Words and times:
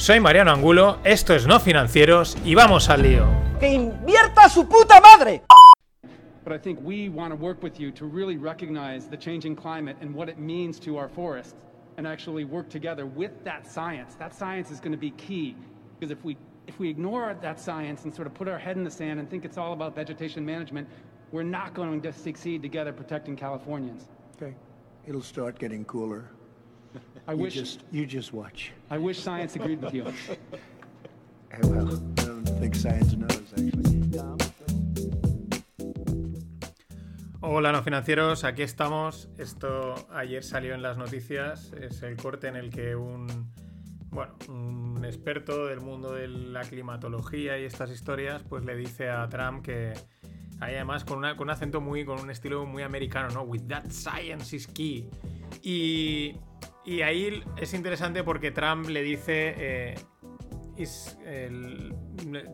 Soy 0.00 0.18
Mariano 0.18 0.50
Angulo, 0.50 0.98
esto 1.04 1.34
es 1.34 1.46
No 1.46 1.60
Financieros 1.60 2.34
y 2.42 2.54
vamos 2.54 2.88
al 2.88 3.02
lío. 3.02 3.26
¡Que 3.60 3.68
invierta 3.68 4.48
su 4.48 4.66
puta 4.66 4.98
madre! 4.98 5.42
But 6.42 6.54
I 6.54 6.58
think 6.58 6.80
we 6.82 7.10
want 7.10 7.34
to 7.34 7.36
work 7.36 7.62
with 7.62 7.78
you 7.78 7.90
to 7.92 8.06
really 8.06 8.38
recognize 8.38 9.10
the 9.10 9.16
changing 9.18 9.54
climate 9.54 9.98
and 10.00 10.14
what 10.14 10.30
it 10.30 10.38
means 10.38 10.80
to 10.80 10.96
our 10.96 11.10
forests 11.10 11.54
and 11.98 12.06
actually 12.06 12.46
work 12.46 12.70
together 12.70 13.04
with 13.04 13.44
that 13.44 13.66
science. 13.66 14.14
That 14.14 14.34
science 14.34 14.70
is 14.70 14.80
going 14.80 14.92
to 14.92 14.98
be 14.98 15.10
key 15.18 15.54
because 15.98 16.10
if 16.10 16.24
we 16.24 16.38
if 16.66 16.78
we 16.78 16.88
ignore 16.88 17.36
that 17.42 17.60
science 17.60 18.04
and 18.04 18.14
sort 18.14 18.26
of 18.26 18.32
put 18.32 18.48
our 18.48 18.58
head 18.58 18.78
in 18.78 18.84
the 18.84 18.90
sand 18.90 19.20
and 19.20 19.28
think 19.28 19.44
it's 19.44 19.58
all 19.58 19.74
about 19.74 19.94
vegetation 19.94 20.46
management, 20.46 20.88
we're 21.30 21.42
not 21.42 21.74
going 21.74 22.00
to 22.00 22.10
succeed 22.10 22.62
together 22.62 22.90
protecting 22.90 23.36
Californians. 23.36 24.06
Okay. 24.40 24.54
It'll 25.06 25.20
start 25.20 25.58
getting 25.58 25.84
cooler. 25.84 26.30
I 27.28 27.32
You 27.32 27.38
wish 27.42 27.54
just 27.54 27.80
you 27.92 28.06
just 28.06 28.32
watch. 28.32 28.72
I 28.90 28.98
wish 28.98 29.18
science 29.20 29.56
agreed 29.56 29.80
with 29.82 29.94
you. 29.94 30.04
Well, 31.64 31.88
I 31.88 32.22
don't 32.24 32.48
think 32.60 32.74
science 32.76 33.16
knows 33.16 33.52
actually. 33.52 34.00
Hola 37.42 37.72
no 37.72 37.82
financieros, 37.82 38.44
aquí 38.44 38.62
estamos. 38.62 39.28
Esto 39.38 39.94
ayer 40.12 40.44
salió 40.44 40.74
en 40.74 40.82
las 40.82 40.96
noticias. 40.96 41.72
Es 41.72 42.02
el 42.02 42.16
corte 42.16 42.48
en 42.48 42.56
el 42.56 42.70
que 42.70 42.94
un 42.94 43.50
bueno, 44.10 44.34
un 44.48 45.04
experto 45.04 45.66
del 45.66 45.80
mundo 45.80 46.12
de 46.12 46.28
la 46.28 46.62
climatología 46.62 47.58
y 47.58 47.64
estas 47.64 47.90
historias, 47.90 48.42
pues 48.42 48.64
le 48.64 48.76
dice 48.76 49.08
a 49.08 49.28
Trump 49.28 49.64
que 49.64 49.92
hay 50.60 50.74
además 50.74 51.04
con, 51.04 51.18
una- 51.18 51.36
con 51.36 51.44
un 51.48 51.50
acento 51.50 51.80
muy, 51.80 52.04
con 52.04 52.20
un 52.20 52.30
estilo 52.30 52.66
muy 52.66 52.82
americano, 52.82 53.28
¿no? 53.30 53.42
With 53.42 53.62
that 53.68 53.90
science 53.90 54.54
is 54.54 54.66
key. 54.66 55.08
Y, 55.62 56.34
y 56.84 57.02
ahí 57.02 57.42
es 57.56 57.74
interesante 57.74 58.24
porque 58.24 58.50
Trump 58.50 58.88
le 58.88 59.02
dice, 59.02 59.54
eh, 59.56 59.94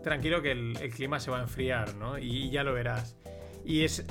tranquilo 0.02 0.42
que 0.42 0.52
el, 0.52 0.74
clima 0.94 1.20
se 1.20 1.30
va 1.30 1.38
a 1.38 1.42
enfriar, 1.42 1.94
¿no? 1.94 2.18
Y 2.18 2.50
ya 2.50 2.64
lo 2.64 2.72
verás. 2.72 3.16
Y 3.64 3.84
es 3.84 4.04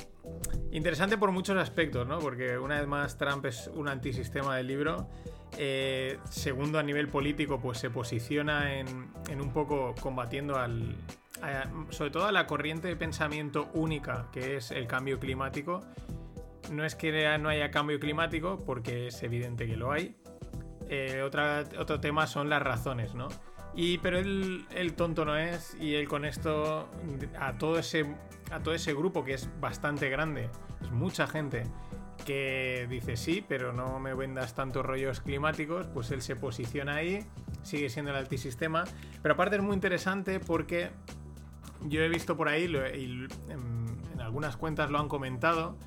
interesante 0.71 1.17
por 1.17 1.31
muchos 1.31 1.57
aspectos, 1.57 2.07
¿no? 2.07 2.19
Porque 2.19 2.57
una 2.57 2.79
vez 2.79 2.87
más 2.87 3.17
Trump 3.17 3.45
es 3.45 3.69
un 3.73 3.87
antisistema 3.87 4.55
del 4.57 4.67
libro. 4.67 5.09
Eh, 5.57 6.17
segundo, 6.29 6.79
a 6.79 6.83
nivel 6.83 7.07
político, 7.07 7.59
pues 7.59 7.77
se 7.77 7.89
posiciona 7.89 8.79
en, 8.79 8.87
un 9.41 9.53
poco 9.53 9.95
combatiendo 9.99 10.57
al. 10.57 10.95
sobre 11.89 12.11
todo 12.11 12.25
a 12.25 12.31
la 12.31 12.47
corriente 12.47 12.87
de 12.87 12.95
pensamiento 12.95 13.69
única 13.73 14.29
que 14.31 14.57
es 14.57 14.71
el 14.71 14.87
cambio 14.87 15.19
climático. 15.19 15.81
No 16.71 16.83
es 16.85 16.95
que 16.95 17.37
no 17.37 17.49
haya 17.49 17.71
cambio 17.71 17.99
climático, 17.99 18.63
porque 18.65 19.07
es 19.07 19.21
evidente 19.23 19.67
que 19.67 19.75
lo 19.75 19.91
hay. 19.91 20.15
Eh, 20.89 21.21
otro 21.23 21.99
tema 21.99 22.27
son 22.27 22.49
las 22.49 22.61
razones, 22.61 23.15
¿no? 23.15 23.27
Y, 23.75 23.97
pero 23.97 24.17
él, 24.17 24.93
tonto 24.95 25.25
no 25.25 25.35
es, 25.35 25.75
y 25.79 25.95
él 25.95 26.07
con 26.07 26.23
esto, 26.23 26.89
a 27.37 27.57
todo, 27.57 27.77
ese, 27.77 28.05
a 28.49 28.61
todo 28.61 28.73
ese 28.73 28.93
grupo 28.93 29.25
que 29.25 29.33
es 29.33 29.49
bastante 29.59 30.09
grande, 30.09 30.49
es 30.81 30.91
mucha 30.91 31.27
gente, 31.27 31.63
que 32.25 32.87
dice 32.89 33.17
sí, 33.17 33.43
pero 33.45 33.73
no 33.73 33.99
me 33.99 34.13
vendas 34.13 34.55
tantos 34.55 34.85
rollos 34.85 35.19
climáticos, 35.19 35.87
pues 35.87 36.11
él 36.11 36.21
se 36.21 36.37
posiciona 36.37 36.95
ahí, 36.95 37.25
sigue 37.63 37.89
siendo 37.89 38.11
el 38.11 38.17
altisistema. 38.17 38.85
Pero 39.21 39.33
aparte 39.33 39.57
es 39.57 39.61
muy 39.61 39.73
interesante 39.73 40.39
porque 40.39 40.91
yo 41.81 42.01
he 42.01 42.07
visto 42.07 42.37
por 42.37 42.47
ahí, 42.47 42.63
y 42.63 43.27
en 43.51 44.21
algunas 44.21 44.55
cuentas 44.55 44.89
lo 44.89 44.99
han 44.99 45.09
comentado, 45.09 45.77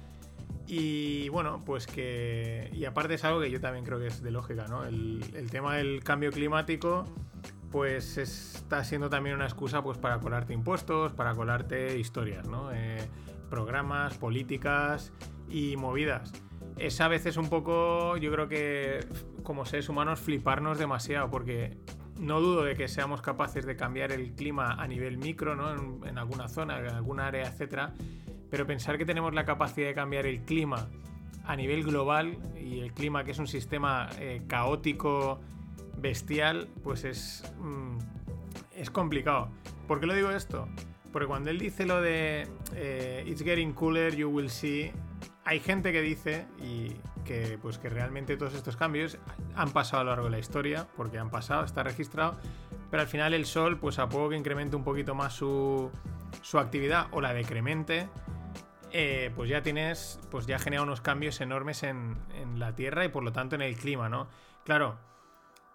y 0.69 1.31
bueno, 1.31 1.63
pues 1.65 1.87
que. 1.87 2.71
Y 2.75 2.85
aparte 2.85 3.15
es 3.15 3.25
algo 3.25 3.41
que 3.41 3.51
yo 3.51 3.59
también 3.59 3.87
creo 3.87 3.99
que 3.99 4.09
es 4.09 4.23
de 4.23 4.31
lógica, 4.31 4.67
¿no? 4.69 4.85
El, 4.85 5.25
el 5.35 5.51
tema 5.51 5.77
del 5.77 6.05
cambio 6.05 6.31
climático, 6.31 7.07
pues 7.71 8.19
está 8.19 8.85
siendo 8.85 9.09
también 9.09 9.35
una 9.35 9.47
excusa 9.47 9.83
pues 9.83 9.97
para 9.97 10.21
colarte 10.21 10.53
impuestos, 10.53 11.13
para 11.15 11.35
colarte 11.35 11.99
historias, 11.99 12.47
¿no? 12.47 12.71
Eh, 12.71 12.99
programas, 13.49 14.19
políticas 14.19 15.11
y 15.49 15.77
movidas. 15.77 16.33
Es 16.77 17.01
a 17.01 17.09
veces 17.09 17.39
un 17.39 17.49
poco, 17.49 18.19
yo 18.19 18.31
creo 18.31 18.49
que 18.49 19.01
como 19.43 19.65
seres 19.65 19.89
humanos, 19.89 20.21
fliparnos 20.21 20.79
demasiado, 20.79 21.31
porque 21.31 21.79
no 22.19 22.41
dudo 22.41 22.63
de 22.63 22.75
que 22.75 22.89
seamos 22.89 23.23
capaces 23.23 23.65
de 23.65 23.75
cambiar 23.75 24.13
el 24.13 24.35
clima 24.35 24.75
a 24.75 24.87
nivel 24.87 25.17
micro, 25.17 25.57
¿no? 25.57 25.73
En, 25.73 26.07
en 26.07 26.19
alguna 26.19 26.47
zona, 26.49 26.79
en 26.79 26.91
alguna 26.91 27.29
área, 27.29 27.49
etcétera. 27.49 27.95
Pero 28.51 28.67
pensar 28.67 28.99
que 28.99 29.05
tenemos 29.05 29.35
la 29.35 29.45
capacidad 29.45 29.89
de 29.89 29.95
cambiar 29.95 30.27
el 30.27 30.41
clima 30.43 30.89
a 31.45 31.57
nivel 31.57 31.83
global 31.83 32.39
y 32.61 32.81
el 32.81 32.93
clima 32.93 33.25
que 33.25 33.31
es 33.31 33.39
un 33.39 33.47
sistema 33.47 34.09
eh, 34.19 34.43
caótico, 34.47 35.41
bestial, 35.97 36.69
pues 36.83 37.05
es, 37.05 37.43
mm, 37.59 37.99
es 38.77 38.91
complicado. 38.91 39.49
¿Por 39.87 40.01
qué 40.01 40.07
lo 40.07 40.15
digo 40.15 40.31
esto? 40.31 40.69
Porque 41.13 41.27
cuando 41.27 41.51
él 41.51 41.59
dice 41.59 41.87
lo 41.87 42.01
de 42.01 42.47
eh, 42.75 43.25
It's 43.27 43.43
getting 43.43 43.73
cooler, 43.73 44.15
you 44.15 44.29
will 44.29 44.51
see, 44.51 44.93
hay 45.45 45.61
gente 45.61 45.93
que 45.93 46.03
dice 46.03 46.47
y 46.63 46.93
que 47.25 47.59
pues 47.61 47.79
que 47.79 47.89
realmente 47.89 48.37
todos 48.37 48.55
estos 48.55 48.77
cambios 48.77 49.19
han 49.57 49.71
pasado 49.71 50.03
a 50.03 50.05
lo 50.05 50.11
largo 50.11 50.27
de 50.27 50.33
la 50.33 50.39
historia, 50.39 50.87
porque 50.97 51.19
han 51.19 51.31
pasado, 51.31 51.65
está 51.65 51.83
registrado, 51.83 52.37
pero 52.91 53.03
al 53.03 53.09
final 53.09 53.33
el 53.33 53.47
sol, 53.47 53.79
pues 53.79 53.99
a 53.99 54.09
poco 54.09 54.29
que 54.29 54.37
incremente 54.37 54.77
un 54.77 54.85
poquito 54.85 55.15
más 55.15 55.33
su, 55.33 55.91
su 56.43 56.59
actividad 56.59 57.07
o 57.13 57.23
la 57.23 57.33
decremente, 57.33 58.09
eh, 58.93 59.31
pues 59.35 59.49
ya 59.49 59.63
tienes, 59.63 60.21
pues 60.31 60.47
ya 60.47 60.59
genera 60.59 60.83
unos 60.83 61.01
cambios 61.01 61.41
enormes 61.41 61.83
en, 61.83 62.17
la 62.57 62.75
Tierra 62.75 63.05
y 63.05 63.09
por 63.09 63.23
lo 63.23 63.33
tanto 63.33 63.55
en 63.55 63.63
el 63.63 63.77
clima, 63.77 64.09
¿no? 64.09 64.29
Claro, 64.65 64.99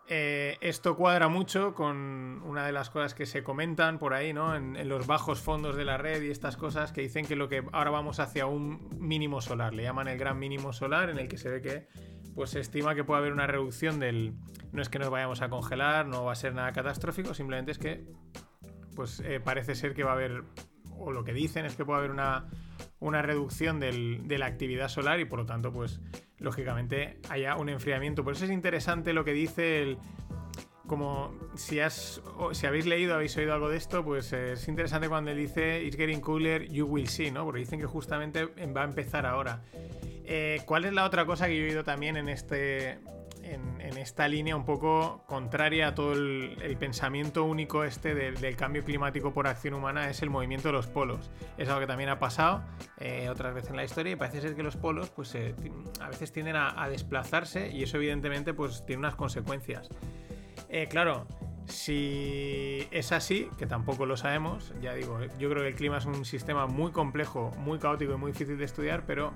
eh, 0.08 0.58
esto 0.60 0.98
cuadra 0.98 1.30
mucho 1.30 1.74
con 1.74 2.42
una 2.46 2.66
de 2.66 2.74
las 2.74 2.90
cosas 2.90 3.14
que 3.14 3.26
se 3.26 3.44
comentan 3.44 4.00
por 4.00 4.14
ahí, 4.14 4.34
¿no? 4.34 4.56
En, 4.56 4.76
en 4.76 4.90
los 4.90 5.08
bajos 5.08 5.40
fondos 5.40 5.76
de 5.76 5.86
la 5.86 5.98
red 5.98 6.22
y 6.22 6.30
estas 6.30 6.58
cosas 6.58 6.92
que 6.92 7.02
dicen 7.02 7.26
que 7.26 7.36
lo 7.36 7.48
que 7.48 7.64
ahora 7.72 7.92
vamos 7.92 8.20
hacia 8.20 8.46
un 8.46 8.90
mínimo 9.00 9.42
solar, 9.42 9.74
le 9.74 9.84
llaman 9.84 10.08
el 10.08 10.18
gran 10.18 10.38
mínimo 10.38 10.74
solar, 10.74 11.10
en 11.10 11.20
el 11.20 11.28
que 11.28 11.38
se 11.38 11.50
ve 11.50 11.62
que 11.62 11.88
pues 12.36 12.52
se 12.52 12.60
estima 12.60 12.96
que 12.96 13.04
puede 13.04 13.20
haber 13.20 13.34
una 13.34 13.48
reducción 13.48 14.00
del. 14.00 14.34
No 14.72 14.82
es 14.82 14.90
que 14.90 15.00
nos 15.00 15.10
vayamos 15.10 15.42
a 15.42 15.50
congelar, 15.50 16.08
no 16.08 16.26
va 16.26 16.32
a 16.34 16.36
ser 16.36 16.54
nada 16.54 16.72
catastrófico, 16.72 17.34
simplemente 17.34 17.72
es 17.72 17.78
que 17.78 18.06
pues 18.96 19.20
eh, 19.22 19.40
parece 19.40 19.76
ser 19.76 19.94
que 19.94 20.04
va 20.04 20.12
a 20.12 20.14
haber, 20.14 20.44
o 20.98 21.12
lo 21.12 21.24
que 21.24 21.34
dicen 21.34 21.66
es 21.66 21.76
que 21.76 21.86
puede 21.86 22.00
haber 22.00 22.12
una, 22.12 22.48
una 23.04 23.22
reducción 23.22 23.80
del- 23.80 24.28
de 24.28 24.38
la 24.38 24.46
actividad 24.48 24.88
solar 24.88 25.20
y 25.20 25.26
por 25.26 25.40
lo 25.40 25.46
tanto, 25.46 25.72
pues 25.72 26.00
lógicamente 26.40 27.18
haya 27.30 27.56
un 27.56 27.70
enfriamiento. 27.70 28.24
Por 28.24 28.34
eso 28.34 28.46
es 28.46 28.52
interesante 28.52 29.14
lo 29.14 29.24
que 29.24 29.34
dice 29.34 29.82
el... 29.84 29.98
Como 30.88 31.34
si, 31.56 31.80
has, 31.80 32.22
si 32.52 32.66
habéis 32.68 32.86
leído, 32.86 33.16
habéis 33.16 33.36
oído 33.38 33.54
algo 33.54 33.70
de 33.70 33.78
esto, 33.78 34.04
pues 34.04 34.34
eh, 34.34 34.52
es 34.54 34.68
interesante 34.68 35.08
cuando 35.08 35.32
él 35.32 35.38
dice 35.38 35.82
It's 35.82 35.96
getting 35.96 36.20
cooler, 36.20 36.70
you 36.70 36.86
will 36.86 37.08
see, 37.08 37.32
¿no? 37.32 37.46
Porque 37.46 37.60
dicen 37.62 37.80
que 37.80 37.86
justamente 37.86 38.46
va 38.46 38.82
a 38.82 38.84
empezar 38.84 39.26
ahora. 39.26 39.62
Eh, 40.26 40.62
¿Cuál 40.66 40.84
es 40.84 40.92
la 40.92 41.06
otra 41.06 41.26
cosa 41.26 41.48
que 41.48 41.56
yo 41.58 41.64
he 41.64 41.68
oído 41.70 41.84
también 41.86 42.18
en 42.18 42.28
este. 42.28 43.00
En, 43.54 43.98
esta 43.98 44.28
línea 44.28 44.56
un 44.56 44.66
poco 44.66 45.24
contraria 45.28 45.90
a 45.90 45.96
todo 45.96 46.14
el, 46.14 46.76
pensamiento 46.80 47.46
único 47.46 47.84
este 47.84 48.14
del, 48.14 48.56
cambio 48.58 48.84
climático 48.84 49.34
por 49.34 49.48
acción 49.48 49.76
humana 49.76 50.10
es 50.10 50.22
el 50.22 50.30
movimiento 50.30 50.70
de 50.70 50.74
los 50.74 50.88
polos. 50.88 51.32
Es 51.58 51.70
algo 51.70 51.82
que 51.82 51.88
también 51.88 52.10
ha 52.10 52.20
pasado 52.20 52.64
eh, 53.00 53.30
otras 53.30 53.54
veces 53.54 53.70
en 53.70 53.78
la 53.78 53.86
historia 53.86 54.14
y 54.14 54.16
parece 54.16 54.42
ser 54.42 54.56
que 54.56 54.64
los 54.64 54.76
polos 54.76 55.10
pues 55.10 55.38
a 56.02 56.10
veces 56.10 56.32
tienden 56.32 56.56
a, 56.58 56.88
desplazarse 56.90 57.70
y 57.72 57.84
eso 57.84 57.98
evidentemente 57.98 58.54
pues 58.54 58.86
tiene 58.86 59.02
unas 59.02 59.16
consecuencias. 59.16 59.88
Eh, 60.68 60.88
claro, 60.90 61.28
si 61.68 62.88
es 62.92 63.12
así, 63.12 63.48
que 63.58 63.68
tampoco 63.68 64.06
lo 64.06 64.18
sabemos, 64.18 64.74
ya 64.82 64.94
digo, 64.94 65.20
yo 65.40 65.50
creo 65.50 65.62
que 65.62 65.70
el 65.70 65.76
clima 65.76 65.98
es 65.98 66.06
un 66.06 66.26
sistema 66.26 66.68
muy 66.68 66.92
complejo, 66.92 67.52
muy 67.58 67.80
caótico 67.80 68.14
y 68.14 68.18
muy 68.18 68.32
difícil 68.32 68.58
de 68.58 68.66
estudiar, 68.66 69.06
pero 69.06 69.34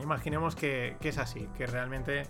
imaginemos 0.00 0.56
que 0.56 0.96
es 1.00 1.18
así, 1.18 1.48
que 1.56 1.66
realmente 1.66 2.24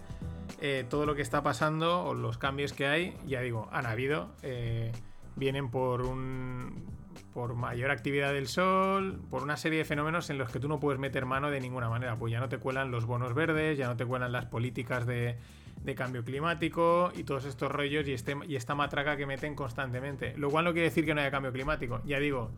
eh, 0.60 0.84
todo 0.88 1.06
lo 1.06 1.14
que 1.14 1.22
está 1.22 1.42
pasando 1.42 2.04
o 2.04 2.14
los 2.14 2.38
cambios 2.38 2.72
que 2.72 2.86
hay, 2.86 3.16
ya 3.26 3.40
digo, 3.40 3.68
han 3.72 3.86
habido, 3.86 4.30
eh, 4.42 4.92
vienen 5.36 5.70
por 5.70 6.02
un 6.02 6.84
por 7.32 7.54
mayor 7.54 7.90
actividad 7.90 8.32
del 8.32 8.46
sol, 8.46 9.20
por 9.30 9.42
una 9.42 9.56
serie 9.56 9.78
de 9.78 9.84
fenómenos 9.84 10.28
en 10.28 10.36
los 10.36 10.50
que 10.50 10.60
tú 10.60 10.68
no 10.68 10.80
puedes 10.80 11.00
meter 11.00 11.24
mano 11.24 11.50
de 11.50 11.60
ninguna 11.60 11.88
manera, 11.88 12.16
pues 12.16 12.30
ya 12.30 12.40
no 12.40 12.48
te 12.48 12.58
cuelan 12.58 12.90
los 12.90 13.06
bonos 13.06 13.34
verdes, 13.34 13.78
ya 13.78 13.86
no 13.86 13.96
te 13.96 14.04
cuelan 14.04 14.32
las 14.32 14.46
políticas 14.46 15.06
de, 15.06 15.38
de 15.82 15.94
cambio 15.94 16.24
climático 16.24 17.10
y 17.14 17.24
todos 17.24 17.44
estos 17.44 17.70
rollos 17.70 18.06
y, 18.06 18.12
este, 18.12 18.36
y 18.46 18.56
esta 18.56 18.74
matraca 18.74 19.16
que 19.16 19.26
meten 19.26 19.54
constantemente. 19.54 20.34
Lo 20.36 20.50
cual 20.50 20.64
no 20.64 20.72
quiere 20.72 20.88
decir 20.88 21.04
que 21.04 21.14
no 21.14 21.20
haya 21.20 21.30
cambio 21.30 21.52
climático. 21.52 22.00
Ya 22.04 22.18
digo, 22.18 22.50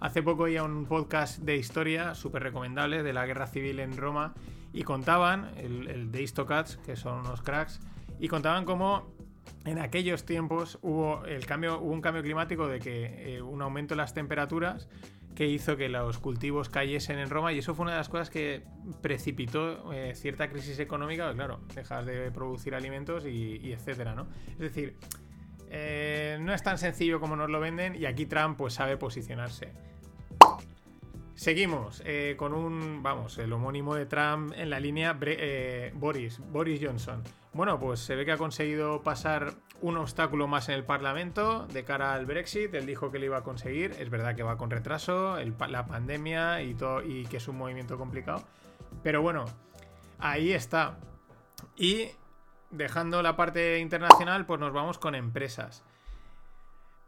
hace 0.00 0.22
poco 0.22 0.44
había 0.44 0.64
un 0.64 0.86
podcast 0.86 1.38
de 1.40 1.56
historia 1.56 2.14
súper 2.14 2.42
recomendable 2.42 3.02
de 3.02 3.12
la 3.12 3.26
guerra 3.26 3.46
civil 3.46 3.78
en 3.80 3.96
Roma 3.96 4.34
y 4.72 4.82
contaban, 4.82 5.52
el, 5.56 5.88
el 5.88 6.12
de 6.12 6.24
que 6.84 6.96
son 6.96 7.20
unos 7.20 7.42
cracks, 7.42 7.80
y 8.20 8.28
contaban 8.28 8.64
cómo 8.64 9.12
en 9.64 9.78
aquellos 9.78 10.24
tiempos 10.24 10.78
hubo, 10.82 11.24
el 11.24 11.46
cambio, 11.46 11.80
hubo 11.80 11.92
un 11.92 12.00
cambio 12.00 12.22
climático 12.22 12.66
de 12.68 12.78
que 12.80 13.36
eh, 13.36 13.42
un 13.42 13.62
aumento 13.62 13.94
en 13.94 13.98
las 13.98 14.14
temperaturas 14.14 14.88
que 15.34 15.46
hizo 15.46 15.76
que 15.76 15.88
los 15.88 16.18
cultivos 16.18 16.68
cayesen 16.68 17.18
en 17.18 17.30
Roma 17.30 17.52
y 17.52 17.58
eso 17.58 17.74
fue 17.74 17.84
una 17.84 17.92
de 17.92 17.98
las 17.98 18.08
cosas 18.08 18.28
que 18.28 18.64
precipitó 19.00 19.92
eh, 19.92 20.14
cierta 20.14 20.50
crisis 20.50 20.78
económica, 20.80 21.32
claro, 21.32 21.60
dejas 21.74 22.06
de 22.06 22.30
producir 22.32 22.74
alimentos 22.74 23.24
y, 23.24 23.60
y 23.62 23.72
etcétera, 23.72 24.14
¿no? 24.14 24.26
Es 24.52 24.58
decir, 24.58 24.96
eh, 25.70 26.38
no 26.40 26.52
es 26.54 26.62
tan 26.62 26.78
sencillo 26.78 27.20
como 27.20 27.36
nos 27.36 27.50
lo 27.50 27.60
venden 27.60 27.94
y 27.94 28.06
aquí 28.06 28.26
Trump 28.26 28.56
pues 28.56 28.74
sabe 28.74 28.96
posicionarse. 28.96 29.72
Seguimos 31.38 32.02
eh, 32.04 32.34
con 32.36 32.52
un, 32.52 33.00
vamos, 33.00 33.38
el 33.38 33.52
homónimo 33.52 33.94
de 33.94 34.06
Trump 34.06 34.52
en 34.56 34.70
la 34.70 34.80
línea 34.80 35.16
eh, 35.20 35.92
Boris, 35.94 36.40
Boris 36.40 36.80
Johnson. 36.82 37.22
Bueno, 37.52 37.78
pues 37.78 38.00
se 38.00 38.16
ve 38.16 38.24
que 38.24 38.32
ha 38.32 38.36
conseguido 38.36 39.04
pasar 39.04 39.52
un 39.80 39.98
obstáculo 39.98 40.48
más 40.48 40.68
en 40.68 40.74
el 40.74 40.84
Parlamento 40.84 41.68
de 41.68 41.84
cara 41.84 42.12
al 42.14 42.26
Brexit. 42.26 42.74
Él 42.74 42.86
dijo 42.86 43.12
que 43.12 43.20
lo 43.20 43.26
iba 43.26 43.36
a 43.38 43.44
conseguir. 43.44 43.92
Es 44.00 44.10
verdad 44.10 44.34
que 44.34 44.42
va 44.42 44.58
con 44.58 44.68
retraso, 44.68 45.38
la 45.68 45.86
pandemia 45.86 46.60
y, 46.62 46.74
todo, 46.74 47.04
y 47.04 47.24
que 47.26 47.36
es 47.36 47.46
un 47.46 47.56
movimiento 47.56 47.96
complicado. 47.98 48.42
Pero 49.04 49.22
bueno, 49.22 49.44
ahí 50.18 50.50
está. 50.50 50.98
Y 51.76 52.08
dejando 52.72 53.22
la 53.22 53.36
parte 53.36 53.78
internacional, 53.78 54.44
pues 54.44 54.58
nos 54.58 54.72
vamos 54.72 54.98
con 54.98 55.14
empresas. 55.14 55.84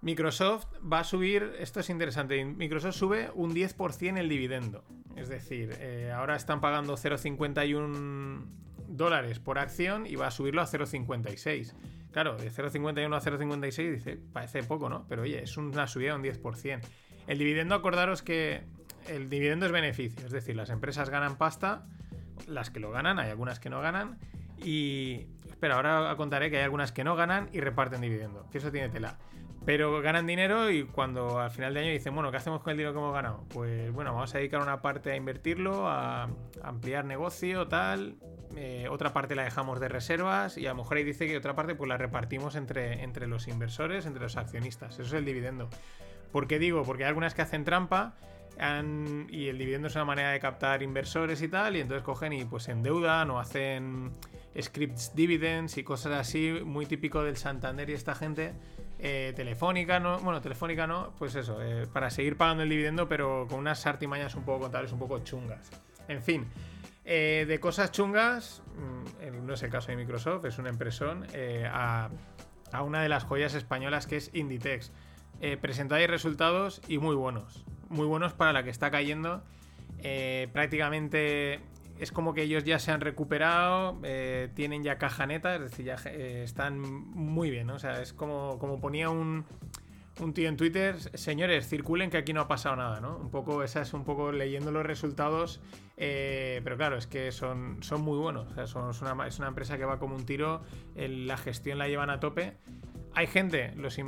Microsoft 0.03 0.67
va 0.81 1.01
a 1.01 1.05
subir, 1.05 1.55
esto 1.59 1.81
es 1.81 1.91
interesante, 1.91 2.43
Microsoft 2.45 2.95
sube 2.95 3.31
un 3.35 3.55
10% 3.55 4.19
el 4.19 4.29
dividendo. 4.29 4.85
Es 5.17 5.29
decir, 5.29 5.77
eh, 5.79 6.11
ahora 6.15 6.37
están 6.37 6.61
pagando 6.61 6.97
0,51 6.97 8.45
dólares 8.89 9.39
por 9.39 9.59
acción 9.59 10.07
y 10.07 10.17
va 10.17 10.29
a 10.29 10.31
subirlo 10.31 10.63
a 10.63 10.67
0,56. 10.67 11.75
Claro, 12.13 12.37
de 12.37 12.51
0,51 12.51 13.15
a 13.15 13.21
0,56 13.21 13.93
dice, 13.93 14.19
parece 14.33 14.63
poco, 14.63 14.89
¿no? 14.89 15.05
Pero 15.09 15.23
oye, 15.23 15.43
es 15.43 15.57
una 15.57 15.87
subida 15.87 16.17
de 16.17 16.17
un 16.17 16.23
10%. 16.25 16.81
El 17.27 17.39
dividendo, 17.39 17.75
acordaros 17.75 18.23
que 18.23 18.63
el 19.07 19.29
dividendo 19.29 19.67
es 19.67 19.73
beneficio, 19.73 20.25
es 20.27 20.33
decir, 20.33 20.57
las 20.57 20.71
empresas 20.71 21.11
ganan 21.11 21.37
pasta, 21.37 21.87
las 22.47 22.71
que 22.71 22.81
lo 22.81 22.91
ganan, 22.91 23.19
hay 23.19 23.31
algunas 23.31 23.61
que 23.61 23.71
no 23.71 23.81
ganan, 23.81 24.19
y... 24.65 25.27
Espera, 25.49 25.77
ahora 25.77 26.15
contaré 26.17 26.51
que 26.51 26.57
hay 26.57 26.63
algunas 26.63 26.91
que 26.91 27.05
no 27.05 27.17
ganan 27.17 27.51
y 27.53 27.61
reparten 27.61 28.01
dividendo, 28.01 28.49
que 28.51 28.57
eso 28.57 28.73
tiene 28.73 28.89
tela. 28.89 29.19
Pero 29.71 30.03
ganan 30.03 30.27
dinero 30.27 30.69
y 30.69 30.83
cuando 30.83 31.39
al 31.39 31.53
final 31.53 31.73
de 31.73 31.79
año 31.79 31.91
dicen, 31.93 32.13
bueno, 32.13 32.33
¿qué 32.33 32.39
hacemos 32.39 32.61
con 32.61 32.73
el 32.73 32.77
dinero 32.77 32.93
que 32.93 32.99
hemos 32.99 33.15
ganado? 33.15 33.45
Pues 33.51 33.93
bueno, 33.93 34.13
vamos 34.13 34.35
a 34.35 34.39
dedicar 34.39 34.61
una 34.61 34.83
parte 34.83 35.13
a 35.13 35.17
invertirlo, 35.17 35.89
a 35.89 36.29
ampliar 36.61 37.05
negocio, 37.05 37.69
tal. 37.69 38.17
Eh, 38.57 38.89
otra 38.91 39.13
parte 39.13 39.37
la 39.37 39.45
dejamos 39.45 39.79
de 39.79 39.87
reservas 39.87 40.59
y 40.59 40.67
a 40.67 40.71
lo 40.71 40.79
mejor 40.79 40.97
ahí 40.97 41.05
dice 41.05 41.29
que 41.29 41.37
otra 41.37 41.55
parte 41.55 41.77
pues 41.77 41.87
la 41.87 41.97
repartimos 41.97 42.57
entre, 42.57 43.05
entre 43.05 43.29
los 43.29 43.47
inversores, 43.47 44.07
entre 44.07 44.25
los 44.25 44.37
accionistas. 44.37 44.95
Eso 44.95 45.03
es 45.05 45.13
el 45.13 45.25
dividendo. 45.25 45.71
¿Por 46.33 46.49
qué 46.49 46.59
digo? 46.59 46.83
Porque 46.83 47.05
hay 47.05 47.09
algunas 47.11 47.35
que 47.35 47.43
hacen 47.43 47.65
trampa 47.65 48.17
y 49.31 49.47
el 49.47 49.57
dividendo 49.57 49.87
es 49.87 49.95
una 49.95 50.05
manera 50.05 50.33
de 50.33 50.41
captar 50.41 50.83
inversores 50.83 51.43
y 51.43 51.49
tal, 51.49 51.77
y 51.77 51.81
entonces 51.81 52.03
cogen 52.03 52.33
y 52.33 52.45
pues 52.45 52.69
endeudan 52.69 53.31
o 53.31 53.39
hacen 53.39 54.11
scripts 54.61 55.15
dividends 55.15 55.79
y 55.79 55.85
cosas 55.85 56.15
así, 56.15 56.59
muy 56.65 56.87
típico 56.87 57.23
del 57.23 57.37
Santander 57.37 57.89
y 57.89 57.93
esta 57.93 58.17
gente 58.17 58.53
eh, 59.03 59.33
telefónica, 59.35 59.99
no, 59.99 60.19
bueno, 60.21 60.41
telefónica 60.41 60.87
no, 60.87 61.15
pues 61.19 61.35
eso, 61.35 61.63
eh, 61.63 61.87
para 61.91 62.11
seguir 62.11 62.37
pagando 62.37 62.63
el 62.63 62.69
dividendo, 62.69 63.09
pero 63.09 63.47
con 63.49 63.59
unas 63.59 63.87
artimañas 63.87 64.35
un 64.35 64.45
poco 64.45 64.61
contables, 64.61 64.93
un 64.93 64.99
poco 64.99 65.19
chungas. 65.21 65.71
En 66.07 66.23
fin, 66.23 66.47
eh, 67.05 67.47
de 67.49 67.61
cosas 67.61 67.93
chungas, 67.93 68.63
mm, 68.77 69.47
no 69.47 69.55
es 69.55 69.63
el 69.63 69.71
caso 69.71 69.89
de 69.89 69.97
Microsoft, 69.97 70.45
es 70.45 70.59
una 70.59 70.69
impresión, 70.69 71.27
a, 71.73 72.11
a, 72.73 72.83
una 72.83 73.03
de 73.03 73.09
las 73.09 73.25
joyas 73.25 73.55
españolas 73.55 74.07
que 74.07 74.17
es 74.17 74.31
Inditex. 74.35 74.93
presentáis 75.63 76.09
resultados 76.09 76.83
y 76.87 76.99
muy 76.99 77.17
buenos, 77.17 77.65
muy 77.89 78.07
buenos 78.07 78.35
para 78.35 78.53
la 78.53 78.63
que 78.65 78.71
está 78.71 78.91
cayendo. 78.91 79.43
prácticamente 80.53 81.61
es 82.01 82.13
como 82.13 82.33
que 82.33 82.43
ellos 82.43 82.65
ya 82.65 82.79
se 82.79 82.91
han 82.93 83.03
recuperado, 83.03 84.01
eh, 84.05 84.49
tienen 84.55 84.83
ya 84.83 84.97
caja 84.97 85.27
neta, 85.27 85.57
es 85.57 85.61
decir, 85.61 85.85
ya 85.85 85.97
eh, 86.07 86.43
están 86.43 86.81
muy 86.81 87.51
bien, 87.51 87.67
¿no? 87.67 87.75
O 87.75 87.79
sea, 87.79 88.01
es 88.01 88.15
como, 88.15 88.59
como 88.59 88.81
ponía 88.81 89.11
un, 89.11 89.45
un, 90.19 90.33
tío 90.33 90.49
en 90.49 90.57
Twitter, 90.57 90.99
señores, 90.99 91.69
circulen 91.69 92.09
que 92.09 92.17
aquí 92.17 92.33
no 92.33 92.41
ha 92.41 92.49
pasado 92.49 92.77
nada, 92.77 93.01
¿no? 93.01 93.19
Un 93.19 93.31
poco, 93.31 93.63
esa 93.63 93.83
es 93.83 93.93
un 93.93 94.05
poco 94.05 94.33
leyendo 94.33 94.71
los 94.73 94.85
resultados, 94.87 95.61
eh, 95.99 96.63
pero 96.65 96.79
claro, 96.79 96.97
es 96.97 97.07
que 97.07 97.33
son, 97.33 97.83
son 97.83 98.01
muy 98.01 98.17
buenos, 98.17 98.51
o 98.51 98.55
sea, 98.55 98.65
es, 98.65 99.03
una, 99.03 99.27
es 99.27 99.39
una 99.39 99.49
empresa 99.49 99.77
que 99.77 99.85
va 99.85 99.99
como 99.99 100.17
un 100.17 100.25
tiro, 100.25 100.63
la 100.97 101.37
gestión 101.37 101.77
la 101.77 101.87
llevan 101.87 102.09
a 102.09 102.19
tope. 102.19 102.57
Hay 103.13 103.27
gente, 103.27 103.75
los 103.75 103.99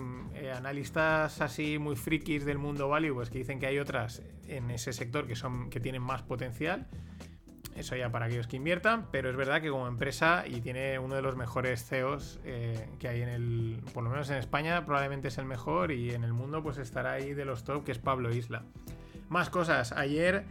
analistas 0.56 1.42
así 1.42 1.78
muy 1.78 1.96
frikis 1.96 2.44
del 2.46 2.56
mundo 2.56 2.88
value, 2.88 3.12
pues 3.12 3.28
que 3.28 3.38
dicen 3.38 3.58
que 3.58 3.66
hay 3.66 3.78
otras 3.80 4.22
en 4.46 4.70
ese 4.70 4.92
sector 4.92 5.26
que, 5.26 5.34
son, 5.34 5.68
que 5.68 5.80
tienen 5.80 6.00
más 6.00 6.22
potencial. 6.22 6.86
Eso 7.76 7.96
ya 7.96 8.10
para 8.10 8.26
aquellos 8.26 8.46
que 8.46 8.56
inviertan, 8.56 9.06
pero 9.10 9.30
es 9.30 9.36
verdad 9.36 9.62
que 9.62 9.70
como 9.70 9.88
empresa 9.88 10.44
y 10.46 10.60
tiene 10.60 10.98
uno 10.98 11.14
de 11.14 11.22
los 11.22 11.36
mejores 11.36 11.84
CEOs 11.86 12.38
eh, 12.44 12.88
que 12.98 13.08
hay 13.08 13.22
en 13.22 13.28
el, 13.28 13.82
por 13.94 14.04
lo 14.04 14.10
menos 14.10 14.28
en 14.30 14.36
España, 14.36 14.84
probablemente 14.84 15.28
es 15.28 15.38
el 15.38 15.46
mejor 15.46 15.90
y 15.90 16.10
en 16.10 16.22
el 16.24 16.34
mundo 16.34 16.62
pues 16.62 16.76
estará 16.76 17.12
ahí 17.12 17.32
de 17.32 17.44
los 17.44 17.64
top, 17.64 17.84
que 17.84 17.92
es 17.92 17.98
Pablo 17.98 18.34
Isla. 18.34 18.64
Más 19.30 19.48
cosas, 19.48 19.92
ayer 19.92 20.44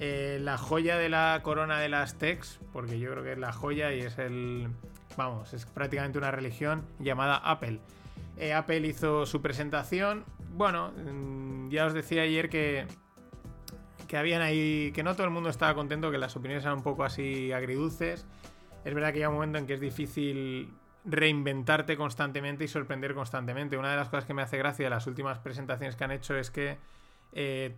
eh, 0.00 0.38
la 0.40 0.58
joya 0.58 0.98
de 0.98 1.08
la 1.08 1.40
corona 1.44 1.78
de 1.78 1.88
las 1.88 2.18
techs, 2.18 2.58
porque 2.72 2.98
yo 2.98 3.12
creo 3.12 3.22
que 3.22 3.32
es 3.32 3.38
la 3.38 3.52
joya 3.52 3.92
y 3.92 4.00
es 4.00 4.18
el, 4.18 4.68
vamos, 5.16 5.54
es 5.54 5.66
prácticamente 5.66 6.18
una 6.18 6.32
religión 6.32 6.84
llamada 6.98 7.36
Apple. 7.36 7.78
Eh, 8.36 8.52
Apple 8.52 8.80
hizo 8.80 9.26
su 9.26 9.40
presentación, 9.40 10.24
bueno, 10.50 10.92
mm, 10.92 11.68
ya 11.68 11.86
os 11.86 11.94
decía 11.94 12.22
ayer 12.22 12.48
que 12.48 12.86
que 14.14 14.18
habían 14.18 14.42
ahí, 14.42 14.92
que 14.94 15.02
no 15.02 15.16
todo 15.16 15.24
el 15.24 15.32
mundo 15.32 15.50
estaba 15.50 15.74
contento, 15.74 16.12
que 16.12 16.18
las 16.18 16.36
opiniones 16.36 16.62
eran 16.62 16.76
un 16.76 16.84
poco 16.84 17.02
así 17.02 17.50
agridulces. 17.50 18.24
Es 18.84 18.94
verdad 18.94 19.12
que 19.12 19.18
hay 19.18 19.24
un 19.24 19.34
momento 19.34 19.58
en 19.58 19.66
que 19.66 19.74
es 19.74 19.80
difícil 19.80 20.72
reinventarte 21.04 21.96
constantemente 21.96 22.62
y 22.62 22.68
sorprender 22.68 23.12
constantemente. 23.14 23.76
Una 23.76 23.90
de 23.90 23.96
las 23.96 24.10
cosas 24.10 24.24
que 24.24 24.32
me 24.32 24.42
hace 24.42 24.56
gracia 24.56 24.84
de 24.84 24.90
las 24.90 25.08
últimas 25.08 25.40
presentaciones 25.40 25.96
que 25.96 26.04
han 26.04 26.12
hecho 26.12 26.36
es 26.36 26.52
que 26.52 26.78
eh, 27.32 27.74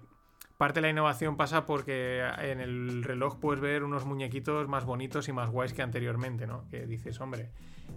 parte 0.59 0.81
de 0.81 0.83
la 0.83 0.91
innovación 0.91 1.39
pasa 1.39 1.65
porque 1.65 2.23
en 2.41 2.61
el 2.61 3.03
reloj 3.03 3.41
puedes 3.41 3.63
ver 3.63 3.83
unos 3.83 4.05
muñequitos 4.05 4.69
más 4.69 4.85
bonitos 4.85 5.29
y 5.29 5.33
más 5.33 5.49
guays 5.49 5.73
que 5.73 5.81
anteriormente, 5.81 6.47
¿no? 6.47 6.69
Que 6.69 6.87
dices, 6.87 7.19
hombre. 7.19 7.51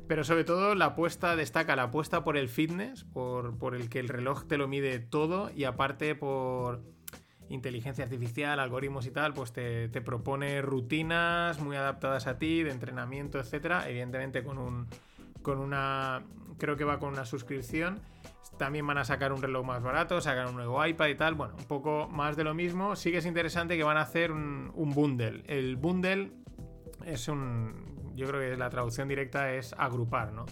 Pero 0.07 0.23
sobre 0.23 0.45
todo 0.45 0.75
la 0.75 0.85
apuesta 0.85 1.35
destaca 1.35 1.75
la 1.75 1.83
apuesta 1.83 2.23
por 2.23 2.37
el 2.37 2.47
fitness, 2.47 3.03
por, 3.03 3.57
por 3.57 3.75
el 3.75 3.89
que 3.89 3.99
el 3.99 4.07
reloj 4.07 4.45
te 4.47 4.57
lo 4.57 4.69
mide 4.69 4.99
todo 4.99 5.51
y 5.53 5.65
aparte 5.65 6.15
por 6.15 6.81
inteligencia 7.49 8.03
artificial, 8.03 8.59
algoritmos 8.59 9.05
y 9.05 9.11
tal, 9.11 9.33
pues 9.33 9.51
te, 9.51 9.89
propone 10.01 10.61
rutinas 10.61 11.59
muy 11.59 11.75
adaptadas 11.75 12.27
a 12.27 12.37
ti, 12.37 12.63
de 12.63 12.71
entrenamiento, 12.71 13.39
etcétera. 13.39 13.89
Evidentemente 13.89 14.43
con 14.43 14.57
un. 14.57 14.87
con 15.41 15.59
una. 15.59 16.23
Creo 16.57 16.77
que 16.77 16.83
va 16.83 16.99
con 16.99 17.13
una 17.13 17.25
suscripción. 17.25 17.99
También 18.57 18.85
van 18.85 18.97
a 18.97 19.05
sacar 19.05 19.31
un 19.31 19.41
reloj 19.41 19.65
más 19.65 19.81
barato, 19.81 20.19
sacar 20.19 20.47
un 20.47 20.55
nuevo 20.55 20.85
iPad 20.85 21.07
y 21.07 21.15
tal. 21.15 21.35
Bueno, 21.35 21.55
un 21.57 21.65
poco 21.65 22.07
más 22.09 22.35
de 22.35 22.43
lo 22.43 22.53
mismo. 22.53 22.95
Sí 22.95 23.11
que 23.11 23.19
es 23.19 23.25
interesante 23.25 23.77
que 23.77 23.83
van 23.83 23.97
a 23.97 24.01
hacer 24.01 24.31
un, 24.31 24.71
un 24.75 24.93
bundle. 24.93 25.43
El 25.47 25.75
bundle 25.75 26.31
es 27.05 27.27
un. 27.27 28.13
Yo 28.15 28.27
creo 28.27 28.41
que 28.41 28.57
la 28.57 28.69
traducción 28.69 29.07
directa 29.07 29.53
es 29.53 29.73
agrupar, 29.77 30.33
¿no? 30.33 30.45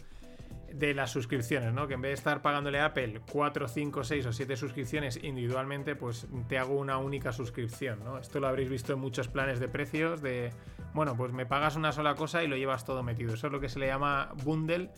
De 0.77 0.93
las 0.93 1.11
suscripciones, 1.11 1.73
¿no? 1.73 1.87
Que 1.87 1.95
en 1.95 2.01
vez 2.01 2.09
de 2.09 2.15
estar 2.15 2.41
pagándole 2.41 2.79
a 2.79 2.85
Apple 2.85 3.21
4, 3.31 3.67
5, 3.67 4.03
6 4.03 4.25
o 4.25 4.33
7 4.33 4.55
suscripciones 4.55 5.19
individualmente, 5.23 5.95
pues 5.95 6.27
te 6.47 6.57
hago 6.57 6.75
una 6.75 6.97
única 6.97 7.31
suscripción, 7.31 8.03
¿no? 8.03 8.17
Esto 8.17 8.39
lo 8.39 8.47
habréis 8.47 8.69
visto 8.69 8.93
en 8.93 8.99
muchos 8.99 9.27
planes 9.27 9.59
de 9.59 9.67
precios 9.67 10.21
de, 10.21 10.51
bueno, 10.93 11.15
pues 11.15 11.33
me 11.33 11.45
pagas 11.45 11.75
una 11.75 11.91
sola 11.91 12.15
cosa 12.15 12.43
y 12.43 12.47
lo 12.47 12.57
llevas 12.57 12.85
todo 12.85 13.01
metido. 13.01 13.33
Eso 13.33 13.47
es 13.47 13.53
lo 13.53 13.59
que 13.59 13.69
se 13.69 13.79
le 13.79 13.87
llama 13.87 14.33
bundle. 14.43 14.89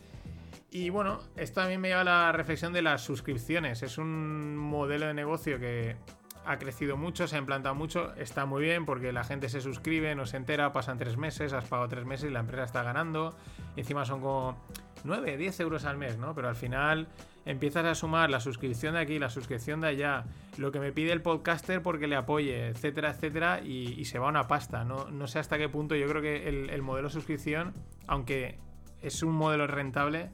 Y 0.71 0.89
bueno, 0.89 1.19
esto 1.35 1.61
también 1.61 1.81
me 1.81 1.89
lleva 1.89 2.01
a 2.01 2.05
la 2.05 2.31
reflexión 2.31 2.73
de 2.73 2.81
las 2.81 3.01
suscripciones. 3.01 3.81
Es 3.81 3.97
un 3.97 4.57
modelo 4.57 5.07
de 5.07 5.13
negocio 5.13 5.59
que 5.59 5.95
ha 6.45 6.57
crecido 6.57 6.97
mucho, 6.97 7.27
se 7.27 7.35
ha 7.35 7.39
implantado 7.39 7.75
mucho, 7.75 8.13
está 8.15 8.45
muy 8.45 8.63
bien 8.63 8.85
porque 8.85 9.11
la 9.11 9.23
gente 9.23 9.49
se 9.49 9.61
suscribe, 9.61 10.15
no 10.15 10.25
se 10.25 10.37
entera, 10.37 10.71
pasan 10.73 10.97
tres 10.97 11.17
meses, 11.17 11.53
has 11.53 11.65
pagado 11.65 11.89
tres 11.89 12.05
meses 12.05 12.29
y 12.29 12.33
la 12.33 12.39
empresa 12.39 12.63
está 12.63 12.81
ganando. 12.81 13.35
Encima 13.75 14.05
son 14.05 14.21
como 14.21 14.57
9, 15.03 15.37
10 15.37 15.59
euros 15.61 15.85
al 15.85 15.97
mes, 15.97 16.17
¿no? 16.17 16.33
Pero 16.33 16.49
al 16.49 16.55
final 16.55 17.07
empiezas 17.45 17.85
a 17.85 17.95
sumar 17.95 18.29
la 18.29 18.39
suscripción 18.39 18.93
de 18.93 18.99
aquí, 18.99 19.19
la 19.19 19.29
suscripción 19.29 19.81
de 19.81 19.87
allá, 19.87 20.25
lo 20.57 20.71
que 20.71 20.79
me 20.79 20.91
pide 20.91 21.11
el 21.11 21.21
podcaster 21.21 21.81
porque 21.81 22.07
le 22.07 22.15
apoye, 22.15 22.67
etcétera, 22.67 23.11
etcétera, 23.11 23.61
y, 23.61 24.05
se 24.05 24.19
va 24.19 24.27
una 24.27 24.47
pasta. 24.47 24.83
No, 24.83 25.09
no 25.09 25.27
sé 25.27 25.39
hasta 25.39 25.57
qué 25.57 25.69
punto 25.69 25.95
yo 25.95 26.07
creo 26.07 26.21
que 26.21 26.47
el, 26.47 26.81
modelo 26.81 27.09
suscripción, 27.09 27.73
aunque 28.07 28.59
es 29.01 29.23
un 29.23 29.33
modelo 29.33 29.67
rentable, 29.67 30.29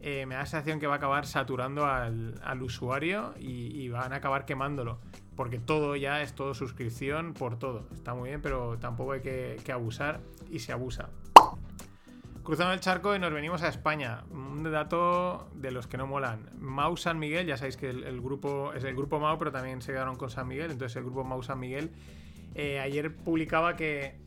eh, 0.00 0.26
me 0.26 0.34
da 0.34 0.42
la 0.42 0.46
sensación 0.46 0.80
que 0.80 0.86
va 0.86 0.94
a 0.94 0.96
acabar 0.98 1.26
saturando 1.26 1.86
al, 1.86 2.62
usuario 2.62 3.34
y, 3.40 3.82
y 3.82 3.88
van 3.88 4.12
a 4.12 4.16
acabar 4.16 4.44
quemándolo. 4.44 5.00
Porque 5.34 5.58
todo 5.58 5.96
ya 5.96 6.22
es 6.22 6.34
todo 6.34 6.54
suscripción 6.54 7.34
por 7.34 7.58
todo. 7.58 7.88
Está 7.92 8.14
muy 8.14 8.28
bien, 8.28 8.40
pero 8.40 8.78
tampoco 8.78 9.12
hay 9.12 9.20
que, 9.20 9.56
que 9.64 9.72
abusar 9.72 10.20
y 10.48 10.60
se 10.60 10.72
abusa. 10.72 11.08
Cruzamos 12.44 12.74
el 12.74 12.80
charco 12.80 13.16
y 13.16 13.18
nos 13.18 13.32
venimos 13.32 13.62
a 13.62 13.68
España. 13.68 14.24
Un 14.30 14.70
dato 14.70 15.48
de 15.54 15.70
los 15.70 15.86
que 15.86 15.96
no 15.96 16.06
molan. 16.06 16.50
Mau 16.58 16.94
San 16.94 17.18
Miguel, 17.18 17.46
ya 17.46 17.56
sabéis 17.56 17.78
que 17.78 17.88
el, 17.88 18.20
grupo 18.20 18.74
es 18.74 18.84
el 18.84 18.94
grupo 18.94 19.18
Mau, 19.18 19.38
pero 19.38 19.50
también 19.50 19.80
se 19.80 19.92
quedaron 19.92 20.16
con 20.16 20.28
San 20.28 20.46
Miguel. 20.46 20.70
Entonces 20.70 20.94
el 20.96 21.04
grupo 21.04 21.24
Mau 21.24 21.42
San 21.42 21.58
Miguel 21.58 21.90
eh, 22.54 22.80
ayer 22.80 23.16
publicaba 23.16 23.76
que 23.76 24.20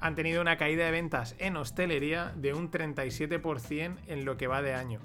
han 0.00 0.16
tenido 0.16 0.42
una 0.42 0.56
caída 0.56 0.84
de 0.86 0.90
ventas 0.90 1.36
en 1.38 1.56
hostelería 1.56 2.32
de 2.34 2.52
un 2.52 2.68
37% 2.72 3.96
en 4.08 4.24
lo 4.24 4.36
que 4.36 4.48
va 4.48 4.60
de 4.60 4.74
año. 4.74 4.98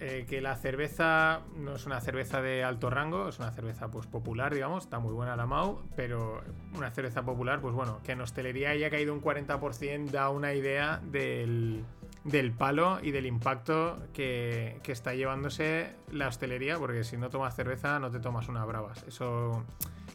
Eh, 0.00 0.26
que 0.28 0.40
la 0.40 0.56
cerveza 0.56 1.40
no 1.56 1.76
es 1.76 1.86
una 1.86 2.00
cerveza 2.00 2.42
de 2.42 2.64
alto 2.64 2.90
rango, 2.90 3.28
es 3.28 3.38
una 3.38 3.50
cerveza 3.52 3.90
pues 3.90 4.06
popular, 4.06 4.54
digamos, 4.54 4.84
está 4.84 4.98
muy 4.98 5.12
buena 5.12 5.36
la 5.36 5.46
Mau, 5.46 5.82
pero 5.96 6.42
una 6.76 6.90
cerveza 6.90 7.22
popular, 7.22 7.60
pues 7.60 7.74
bueno, 7.74 8.00
que 8.04 8.12
en 8.12 8.20
hostelería 8.20 8.70
haya 8.70 8.90
caído 8.90 9.12
un 9.12 9.22
40% 9.22 10.10
da 10.10 10.30
una 10.30 10.54
idea 10.54 11.00
del, 11.04 11.84
del 12.24 12.52
palo 12.52 12.98
y 13.02 13.10
del 13.10 13.26
impacto 13.26 13.98
que, 14.12 14.80
que 14.82 14.92
está 14.92 15.14
llevándose 15.14 15.94
la 16.10 16.28
hostelería, 16.28 16.78
porque 16.78 17.04
si 17.04 17.16
no 17.16 17.30
tomas 17.30 17.54
cerveza 17.54 17.98
no 17.98 18.10
te 18.10 18.20
tomas 18.20 18.48
una 18.48 18.64
bravas, 18.64 19.04
eso, 19.06 19.64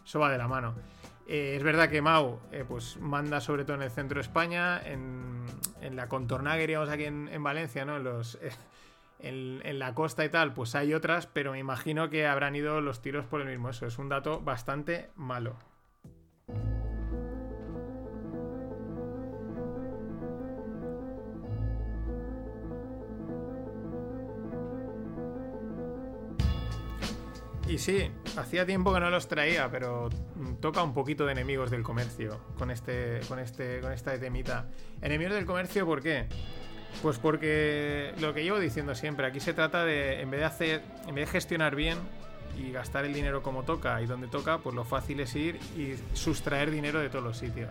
eso 0.05 0.19
va 0.19 0.31
de 0.31 0.37
la 0.37 0.47
mano. 0.47 0.75
Eh, 1.27 1.55
es 1.57 1.63
verdad 1.63 1.89
que 1.89 2.01
Mau 2.01 2.39
eh, 2.53 2.63
pues 2.65 2.97
manda 3.01 3.41
sobre 3.41 3.65
todo 3.65 3.75
en 3.75 3.83
el 3.83 3.91
centro 3.91 4.15
de 4.15 4.21
España, 4.21 4.81
en, 4.85 5.45
en 5.81 5.95
la 5.95 6.07
contornaga, 6.07 6.57
diríamos 6.57 6.89
aquí 6.89 7.03
en, 7.03 7.27
en 7.27 7.43
Valencia, 7.43 7.83
¿no? 7.83 7.97
En, 7.97 8.05
los, 8.05 8.37
en, 9.19 9.79
la 9.79 9.93
costa 9.93 10.25
y 10.25 10.29
tal, 10.29 10.53
pues 10.53 10.75
hay 10.75 10.93
otras, 10.93 11.27
pero 11.27 11.51
me 11.51 11.59
imagino 11.59 12.09
que 12.09 12.27
habrán 12.27 12.55
ido 12.55 12.81
los 12.81 13.01
tiros 13.01 13.25
por 13.25 13.41
el 13.41 13.47
mismo. 13.47 13.69
Eso 13.69 13.85
es 13.85 13.97
un 13.97 14.09
dato 14.09 14.41
bastante 14.41 15.09
malo. 15.15 15.57
Y 27.67 27.79
sí, 27.79 28.09
hacía 28.37 28.65
tiempo 28.65 28.93
que 28.93 29.01
no 29.01 29.09
los 29.09 29.27
traía, 29.27 29.69
pero 29.69 30.09
toca 30.61 30.81
un 30.83 30.93
poquito 30.93 31.25
de 31.25 31.33
enemigos 31.33 31.69
del 31.69 31.83
comercio 31.83 32.39
con 32.57 32.71
este, 32.71 33.19
con 33.27 33.39
este, 33.39 33.81
con 33.81 33.91
esta 33.91 34.17
temita. 34.17 34.69
Enemigos 35.01 35.33
del 35.35 35.45
comercio, 35.45 35.85
¿por 35.85 36.01
qué? 36.01 36.27
Pues 37.01 37.19
porque 37.19 38.13
lo 38.19 38.33
que 38.33 38.43
llevo 38.43 38.59
diciendo 38.59 38.95
siempre, 38.95 39.27
aquí 39.27 39.39
se 39.39 39.53
trata 39.53 39.85
de, 39.85 40.21
en 40.21 40.31
vez 40.31 40.39
de 40.39 40.45
hacer, 40.45 40.81
en 41.07 41.15
vez 41.15 41.27
de 41.27 41.31
gestionar 41.31 41.75
bien 41.75 41.97
y 42.57 42.71
gastar 42.71 43.05
el 43.05 43.13
dinero 43.13 43.43
como 43.43 43.63
toca 43.63 44.01
y 44.01 44.07
donde 44.07 44.27
toca, 44.27 44.57
pues 44.59 44.75
lo 44.75 44.83
fácil 44.83 45.19
es 45.19 45.35
ir 45.35 45.59
y 45.77 45.95
sustraer 46.13 46.71
dinero 46.71 46.99
de 46.99 47.09
todos 47.09 47.23
los 47.23 47.37
sitios. 47.37 47.69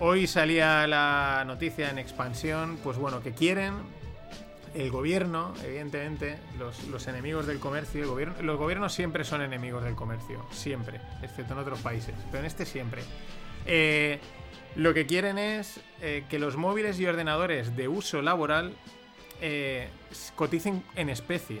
Hoy 0.00 0.26
salía 0.26 0.86
la 0.86 1.44
noticia 1.46 1.90
en 1.90 1.98
expansión, 1.98 2.78
pues 2.82 2.96
bueno, 2.96 3.22
que 3.22 3.32
quieren 3.32 3.74
el 4.74 4.90
gobierno, 4.90 5.54
evidentemente, 5.64 6.38
los, 6.58 6.88
los 6.88 7.06
enemigos 7.06 7.46
del 7.46 7.60
comercio, 7.60 8.02
el 8.02 8.08
gobierno, 8.08 8.34
los 8.42 8.58
gobiernos 8.58 8.92
siempre 8.92 9.22
son 9.24 9.42
enemigos 9.42 9.84
del 9.84 9.94
comercio, 9.94 10.44
siempre, 10.50 11.00
excepto 11.22 11.52
en 11.52 11.60
otros 11.60 11.80
países, 11.80 12.14
pero 12.30 12.40
en 12.40 12.46
este 12.46 12.66
siempre. 12.66 13.02
Eh, 13.66 14.18
lo 14.76 14.94
que 14.94 15.06
quieren 15.06 15.38
es 15.38 15.80
eh, 16.00 16.24
que 16.28 16.38
los 16.38 16.56
móviles 16.56 16.98
y 17.00 17.06
ordenadores 17.06 17.76
de 17.76 17.88
uso 17.88 18.22
laboral 18.22 18.74
eh, 19.40 19.88
coticen 20.36 20.82
en 20.96 21.08
especie, 21.08 21.60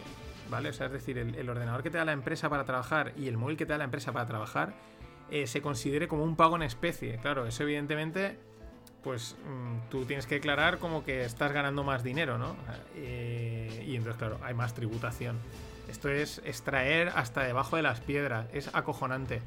¿vale? 0.50 0.70
O 0.70 0.72
sea, 0.72 0.86
es 0.86 0.92
decir, 0.92 1.18
el, 1.18 1.48
ordenador 1.48 1.82
que 1.82 1.90
te 1.90 1.98
da 1.98 2.04
la 2.04 2.12
empresa 2.12 2.48
para 2.48 2.64
trabajar 2.64 3.12
y 3.16 3.28
el 3.28 3.36
móvil 3.36 3.56
que 3.56 3.66
te 3.66 3.72
da 3.72 3.78
la 3.78 3.84
empresa 3.84 4.12
para 4.12 4.26
trabajar 4.26 4.74
eh, 5.30 5.46
se 5.46 5.60
considere 5.62 6.08
como 6.08 6.24
un 6.24 6.36
pago 6.36 6.56
en 6.56 6.62
especie. 6.62 7.18
Claro, 7.18 7.46
eso 7.46 7.62
evidentemente 7.62 8.38
pues 9.04 9.36
mmm, 9.44 9.90
tú 9.90 10.06
tienes 10.06 10.26
que 10.26 10.36
declarar 10.36 10.78
como 10.78 11.04
que 11.04 11.24
estás 11.24 11.52
ganando 11.52 11.84
más 11.84 12.02
dinero, 12.02 12.38
¿no? 12.38 12.56
Eh, 12.96 13.84
y 13.86 13.96
entonces, 13.96 14.18
claro, 14.18 14.40
hay 14.42 14.54
más 14.54 14.74
tributación. 14.74 15.38
Esto 15.88 16.08
es 16.08 16.40
extraer 16.44 17.12
hasta 17.14 17.42
debajo 17.42 17.76
de 17.76 17.82
las 17.82 18.00
piedras, 18.00 18.46
es 18.54 18.74
acojonante. 18.74 19.42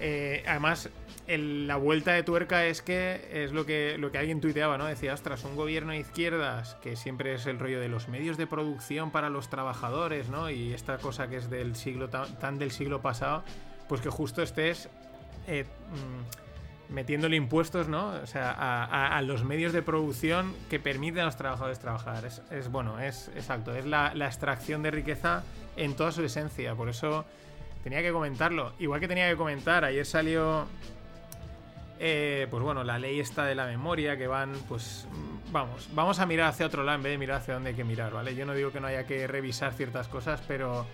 Eh, 0.00 0.42
además, 0.46 0.90
la 1.28 1.76
vuelta 1.76 2.12
de 2.12 2.22
tuerca 2.22 2.64
es 2.66 2.82
que 2.82 3.28
es 3.32 3.52
lo 3.52 3.66
que, 3.66 3.96
lo 3.98 4.10
que 4.10 4.18
alguien 4.18 4.40
tuiteaba, 4.40 4.78
¿no? 4.78 4.86
Decía, 4.86 5.14
ostras, 5.14 5.44
un 5.44 5.54
gobierno 5.54 5.92
de 5.92 5.98
izquierdas, 5.98 6.76
que 6.82 6.96
siempre 6.96 7.34
es 7.34 7.46
el 7.46 7.58
rollo 7.58 7.80
de 7.80 7.88
los 7.88 8.08
medios 8.08 8.36
de 8.36 8.46
producción 8.46 9.10
para 9.10 9.30
los 9.30 9.50
trabajadores, 9.50 10.28
¿no? 10.28 10.50
Y 10.50 10.72
esta 10.72 10.98
cosa 10.98 11.28
que 11.28 11.36
es 11.36 11.50
del 11.50 11.76
siglo 11.76 12.08
tan, 12.08 12.58
del 12.58 12.70
siglo 12.70 13.00
pasado, 13.02 13.44
pues 13.88 14.00
que 14.00 14.10
justo 14.10 14.42
estés. 14.42 14.88
Eh, 15.46 15.64
mmm, 15.64 16.50
metiéndole 16.90 17.36
impuestos, 17.36 17.88
¿no? 17.88 18.08
O 18.22 18.26
sea, 18.26 18.50
a, 18.50 19.16
a, 19.16 19.22
los 19.22 19.44
medios 19.44 19.72
de 19.72 19.82
producción 19.82 20.54
que 20.68 20.80
permiten 20.80 21.20
a 21.20 21.24
los 21.26 21.36
trabajadores 21.36 21.78
trabajar. 21.78 22.24
Es, 22.24 22.70
bueno, 22.70 23.00
es 23.00 23.30
exacto, 23.36 23.74
es 23.74 23.86
la, 23.86 24.12
extracción 24.26 24.82
de 24.82 24.90
riqueza 24.90 25.44
en 25.76 25.94
toda 25.94 26.12
su 26.12 26.22
esencia. 26.22 26.74
Por 26.74 26.88
eso 26.88 27.24
tenía 27.82 28.02
que 28.02 28.12
comentarlo. 28.12 28.72
Igual 28.78 29.00
que 29.00 29.08
tenía 29.08 29.28
que 29.28 29.36
comentar, 29.36 29.84
ayer 29.84 30.06
salió. 30.06 30.66
Eh, 31.98 32.46
pues 32.50 32.62
bueno, 32.62 32.82
la 32.82 32.98
ley 32.98 33.20
está 33.20 33.44
de 33.44 33.54
la 33.54 33.66
memoria, 33.66 34.16
que 34.16 34.26
van, 34.26 34.52
pues. 34.68 35.06
Vamos, 35.52 35.88
vamos 35.92 36.18
a 36.20 36.26
mirar 36.26 36.48
hacia 36.48 36.66
otro 36.66 36.84
lado 36.84 36.96
en 36.96 37.02
vez 37.02 37.12
de 37.12 37.18
mirar 37.18 37.38
hacia 37.38 37.54
donde 37.54 37.70
hay 37.70 37.76
que 37.76 37.84
mirar, 37.84 38.12
¿vale? 38.12 38.34
Yo 38.34 38.46
no 38.46 38.54
digo 38.54 38.70
que 38.70 38.80
no 38.80 38.86
haya 38.86 39.04
que 39.04 39.26
revisar 39.26 39.72
ciertas 39.72 40.06
cosas, 40.06 40.40
pero 40.46 40.86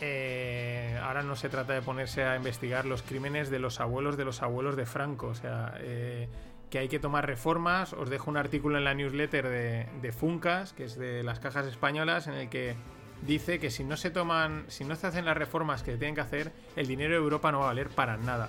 eh, 0.00 0.98
ahora 1.02 1.22
no 1.22 1.34
se 1.34 1.48
trata 1.48 1.72
de 1.72 1.82
ponerse 1.82 2.24
a 2.24 2.36
investigar 2.36 2.84
los 2.84 3.02
crímenes 3.02 3.50
de 3.50 3.58
los 3.58 3.80
abuelos 3.80 4.16
de 4.16 4.24
los 4.24 4.42
abuelos 4.42 4.76
de 4.76 4.86
Franco. 4.86 5.28
O 5.28 5.34
sea, 5.34 5.74
eh, 5.78 6.28
que 6.70 6.78
hay 6.78 6.88
que 6.88 6.98
tomar 6.98 7.26
reformas. 7.26 7.92
Os 7.92 8.08
dejo 8.08 8.30
un 8.30 8.36
artículo 8.36 8.78
en 8.78 8.84
la 8.84 8.94
newsletter 8.94 9.48
de, 9.48 9.86
de, 10.00 10.12
Funcas, 10.12 10.72
que 10.72 10.84
es 10.84 10.96
de 10.96 11.22
las 11.22 11.40
cajas 11.40 11.66
españolas, 11.66 12.28
en 12.28 12.34
el 12.34 12.48
que 12.48 12.76
dice 13.22 13.58
que 13.58 13.70
si 13.70 13.84
no 13.84 13.96
se 13.96 14.10
toman, 14.10 14.64
si 14.68 14.84
no 14.84 14.96
se 14.96 15.06
hacen 15.06 15.24
las 15.24 15.36
reformas 15.36 15.82
que 15.82 15.96
tienen 15.96 16.14
que 16.14 16.20
hacer, 16.20 16.52
el 16.76 16.86
dinero 16.86 17.12
de 17.12 17.18
Europa 17.18 17.52
no 17.52 17.60
va 17.60 17.66
a 17.66 17.68
valer 17.68 17.88
para 17.88 18.16
nada. 18.16 18.48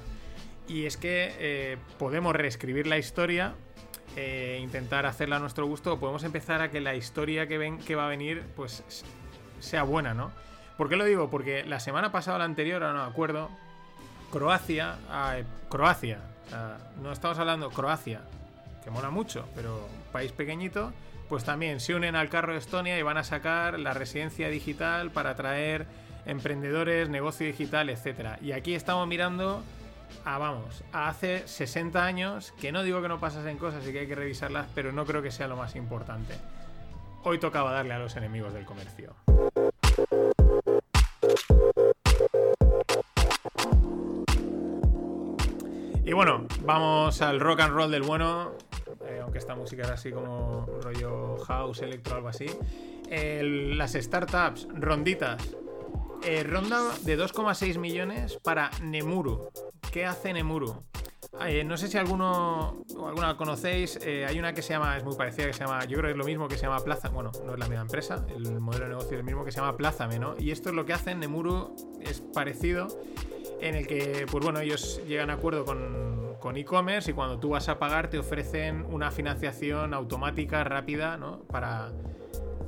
Y 0.68 0.86
es 0.86 0.98
que 0.98 1.34
eh, 1.40 1.78
podemos 1.98 2.36
reescribir 2.36 2.88
la 2.88 2.98
historia. 2.98 3.56
Eh, 4.18 4.60
intentar 4.62 5.06
hacerla 5.06 5.38
a 5.38 5.40
nuestro 5.40 5.66
gusto 5.66 5.94
o 5.94 6.00
podemos 6.00 6.26
empezar 6.26 6.62
a 6.62 6.70
que 6.70 6.82
la 6.82 6.96
historia 6.96 7.48
que, 7.48 7.58
ven, 7.58 7.78
que 7.78 7.96
va 7.96 8.08
a 8.08 8.10
venir 8.10 8.44
pues 8.58 8.84
sea 9.62 9.84
buena, 9.84 10.14
¿no? 10.14 10.32
¿Por 10.78 10.90
qué 10.90 10.98
lo 10.98 11.06
digo? 11.06 11.30
Porque 11.30 11.64
la 11.64 11.80
semana 11.80 12.12
pasada 12.12 12.36
o 12.36 12.40
la 12.40 12.46
anterior, 12.46 12.84
ahora 12.84 12.98
no 12.98 13.06
me 13.06 13.10
acuerdo, 13.12 13.50
Croacia, 14.32 14.98
Croacia, 15.70 16.20
no 17.02 17.12
estamos 17.12 17.38
hablando 17.40 17.70
Croacia, 17.70 18.22
que 18.84 18.90
mola 18.90 19.10
mucho, 19.10 19.48
pero 19.56 19.88
país 20.12 20.32
pequeñito, 20.32 20.92
pues 21.32 21.46
también 21.46 21.80
se 21.80 21.96
unen 21.96 22.18
al 22.18 22.28
carro 22.28 22.52
de 22.52 22.60
Estonia 22.60 23.00
y 23.00 23.04
van 23.04 23.18
a 23.18 23.24
sacar 23.24 23.80
la 23.80 23.94
residencia 23.94 24.50
digital 24.50 25.12
para 25.12 25.30
atraer 25.30 25.86
emprendedores, 26.26 27.08
negocio 27.08 27.48
digital, 27.48 27.90
etc. 27.90 28.32
Y 28.42 28.52
aquí 28.52 28.76
estamos 28.76 29.08
mirando 29.08 29.64
a, 30.26 30.38
vamos, 30.38 30.84
a 30.92 31.08
hace 31.08 31.48
60 31.48 32.04
años, 32.04 32.52
que 32.60 32.74
no 32.74 32.84
digo 32.84 33.02
que 33.02 33.08
no 33.08 33.22
pasasen 33.22 33.58
cosas 33.58 33.88
y 33.88 33.94
que 33.94 34.00
hay 34.00 34.08
que 34.08 34.16
revisarlas, 34.16 34.68
pero 34.76 34.92
no 34.92 35.06
creo 35.06 35.22
que 35.22 35.32
sea 35.32 35.48
lo 35.48 35.56
más 35.56 35.78
importante. 35.78 36.36
Hoy 37.24 37.40
tocaba 37.40 37.72
darle 37.72 37.94
a 37.94 38.00
los 38.00 38.14
enemigos 38.18 38.54
del 38.54 38.66
comercio. 38.66 39.16
Y 46.04 46.12
bueno, 46.12 46.46
vamos 46.66 47.22
al 47.22 47.40
rock 47.40 47.62
and 47.62 47.74
roll 47.74 47.90
del 47.90 48.02
bueno. 48.02 48.52
Aunque 49.32 49.40
esta 49.40 49.56
música 49.56 49.84
es 49.84 49.90
así 49.90 50.12
como 50.12 50.66
rollo 50.82 51.38
house, 51.46 51.84
electro, 51.84 52.18
algo 52.18 52.28
así. 52.28 52.48
Las 53.10 53.94
startups, 53.94 54.68
ronditas. 54.74 55.56
Eh, 56.22 56.44
ronda 56.44 56.92
de 57.04 57.18
2,6 57.18 57.80
millones 57.80 58.38
para 58.44 58.70
Nemuru. 58.82 59.50
¿Qué 59.90 60.06
hace 60.06 60.34
Nemuru? 60.34 60.84
Eh, 61.46 61.64
no 61.64 61.78
sé 61.78 61.88
si 61.88 61.98
alguno 61.98 62.84
o 62.98 63.08
alguna 63.08 63.38
conocéis. 63.38 63.98
Eh, 64.02 64.26
hay 64.28 64.38
una 64.38 64.52
que 64.54 64.62
se 64.62 64.74
llama, 64.74 64.98
es 64.98 65.06
muy 65.06 65.16
parecida, 65.16 65.48
que 65.48 65.54
se 65.54 65.64
llama, 65.64 65.86
yo 65.86 66.00
creo 66.00 66.10
que 66.10 66.12
es 66.12 66.18
lo 66.18 66.26
mismo 66.26 66.50
que 66.50 66.58
se 66.58 66.64
llama 66.64 66.84
Plaza. 66.84 67.08
Bueno, 67.08 67.32
no 67.46 67.54
es 67.54 67.60
la 67.60 67.70
misma 67.70 67.84
empresa, 67.84 68.26
el 68.36 68.60
modelo 68.60 68.84
de 68.84 68.90
negocio 68.90 69.12
es 69.14 69.20
el 69.20 69.24
mismo 69.24 69.46
que 69.46 69.54
se 69.54 69.62
llama 69.62 69.78
Plázame, 69.78 70.20
¿no? 70.20 70.36
Y 70.38 70.52
esto 70.52 70.68
es 70.68 70.76
lo 70.76 70.86
que 70.86 70.92
hacen. 70.92 71.22
Nemuru 71.22 71.74
es 72.02 72.20
parecido 72.20 72.90
en 73.62 73.76
el 73.76 73.88
que, 73.88 74.26
pues 74.30 74.44
bueno, 74.44 74.60
ellos 74.60 75.02
llegan 75.08 75.30
a 75.30 75.36
acuerdo 75.36 75.64
con, 75.64 76.21
con 76.42 76.58
e-commerce 76.58 77.12
y 77.12 77.14
cuando 77.14 77.40
tú 77.40 77.50
vas 77.50 77.70
a 77.70 77.80
pagar 77.80 78.10
te 78.10 78.20
ofrecen 78.20 78.86
una 78.90 79.12
financiación 79.12 79.94
automática, 79.94 80.64
rápida, 80.66 81.16
¿no? 81.16 81.44
Para, 81.44 81.92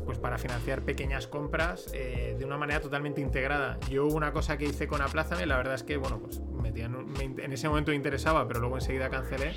pues 0.05 0.19
para 0.19 0.37
financiar 0.37 0.83
pequeñas 0.83 1.27
compras 1.27 1.91
eh, 1.93 2.35
de 2.37 2.45
una 2.45 2.57
manera 2.57 2.79
totalmente 2.79 3.19
integrada. 3.19 3.77
Yo 3.89 4.05
una 4.05 4.31
cosa 4.31 4.57
que 4.57 4.65
hice 4.65 4.87
con 4.87 5.01
Aplázame, 5.01 5.45
la 5.45 5.57
verdad 5.57 5.73
es 5.73 5.83
que, 5.83 5.97
bueno, 5.97 6.19
pues 6.19 6.39
me, 6.39 6.71
me, 6.71 7.43
en 7.43 7.51
ese 7.51 7.67
momento 7.67 7.91
me 7.91 7.95
interesaba, 7.95 8.47
pero 8.47 8.61
luego 8.61 8.77
enseguida 8.77 9.09
cancelé. 9.09 9.53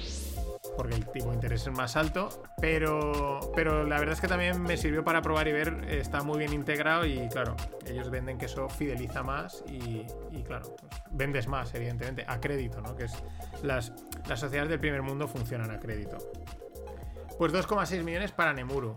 Porque 0.77 0.95
el 0.95 1.07
tipo 1.07 1.29
de 1.29 1.35
interés 1.35 1.67
es 1.67 1.73
más 1.73 1.97
alto, 1.97 2.29
pero, 2.61 3.53
pero 3.55 3.85
la 3.85 3.99
verdad 3.99 4.15
es 4.15 4.21
que 4.21 4.29
también 4.29 4.63
me 4.63 4.77
sirvió 4.77 5.05
para 5.05 5.23
probar 5.23 5.49
y 5.49 5.53
ver, 5.53 5.87
está 5.89 6.23
muy 6.23 6.39
bien 6.39 6.53
integrado 6.53 7.07
y 7.07 7.29
claro, 7.29 7.57
ellos 7.87 8.11
venden 8.11 8.39
que 8.39 8.47
eso 8.47 8.69
fideliza 8.69 9.23
más 9.23 9.65
y, 9.67 10.05
claro, 10.45 10.77
pues, 10.77 11.03
vendes 11.11 11.49
más, 11.49 11.75
evidentemente, 11.75 12.25
a 12.27 12.41
crédito, 12.41 12.81
¿no? 12.81 12.95
Que 12.97 13.05
es 13.05 13.23
las, 13.63 13.93
las 14.29 14.41
sociedades 14.41 14.71
del 14.71 14.81
primer 14.81 15.03
mundo 15.03 15.27
funcionan 15.29 15.71
a 15.71 15.79
crédito. 15.81 16.19
Pues 17.39 17.53
2,6 17.53 18.03
millones 18.03 18.33
para 18.33 18.53
Nemuru. 18.53 18.97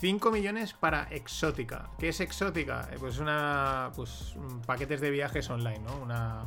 5 0.00 0.30
millones 0.30 0.74
para 0.74 1.08
Exótica. 1.10 1.90
¿Qué 1.98 2.10
es 2.10 2.20
Exótica? 2.20 2.88
Eh, 2.92 2.96
Pues 3.00 3.18
una. 3.18 3.90
Pues 3.96 4.36
paquetes 4.66 5.00
de 5.00 5.10
viajes 5.10 5.48
online, 5.50 5.80
¿no? 5.80 5.96
Una, 5.96 6.46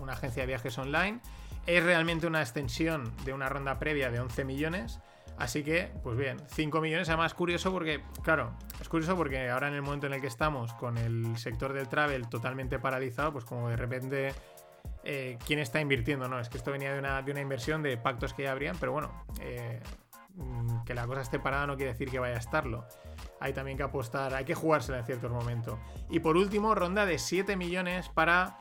una 0.00 0.12
agencia 0.12 0.42
de 0.42 0.48
viajes 0.48 0.76
online. 0.76 1.20
Es 1.66 1.82
realmente 1.82 2.26
una 2.26 2.40
extensión 2.40 3.14
de 3.24 3.32
una 3.32 3.48
ronda 3.48 3.78
previa 3.78 4.10
de 4.10 4.20
11 4.20 4.44
millones. 4.44 5.00
Así 5.36 5.64
que, 5.64 5.90
pues 6.02 6.16
bien, 6.16 6.38
5 6.46 6.80
millones. 6.80 7.08
Además, 7.08 7.34
curioso 7.34 7.72
porque, 7.72 8.02
claro, 8.22 8.52
es 8.80 8.88
curioso 8.88 9.16
porque 9.16 9.50
ahora 9.50 9.68
en 9.68 9.74
el 9.74 9.82
momento 9.82 10.06
en 10.06 10.14
el 10.14 10.20
que 10.20 10.28
estamos 10.28 10.72
con 10.74 10.96
el 10.98 11.36
sector 11.38 11.72
del 11.72 11.88
travel 11.88 12.28
totalmente 12.28 12.78
paralizado, 12.78 13.32
pues 13.32 13.44
como 13.44 13.68
de 13.68 13.76
repente 13.76 14.32
eh, 15.02 15.38
quién 15.44 15.58
está 15.58 15.80
invirtiendo, 15.80 16.28
¿no? 16.28 16.38
Es 16.38 16.48
que 16.48 16.58
esto 16.58 16.70
venía 16.70 16.92
de 16.92 16.98
una, 16.98 17.20
de 17.22 17.32
una 17.32 17.40
inversión 17.40 17.82
de 17.82 17.96
pactos 17.96 18.32
que 18.32 18.44
ya 18.44 18.52
habrían, 18.52 18.76
pero 18.78 18.92
bueno, 18.92 19.24
eh, 19.40 19.80
mm, 20.34 20.84
que 20.84 20.94
la 20.94 21.06
cosa 21.06 21.22
esté 21.22 21.38
parada 21.40 21.66
no 21.66 21.76
quiere 21.76 21.92
decir 21.92 22.10
que 22.10 22.18
vaya 22.18 22.36
a 22.36 22.38
estarlo. 22.38 22.86
Hay 23.40 23.52
también 23.52 23.76
que 23.76 23.82
apostar, 23.82 24.34
hay 24.34 24.44
que 24.44 24.54
jugársela 24.54 24.98
en 24.98 25.04
ciertos 25.04 25.30
momentos. 25.30 25.78
Y 26.08 26.20
por 26.20 26.36
último, 26.36 26.74
ronda 26.74 27.06
de 27.06 27.18
7 27.18 27.56
millones 27.56 28.08
para 28.08 28.60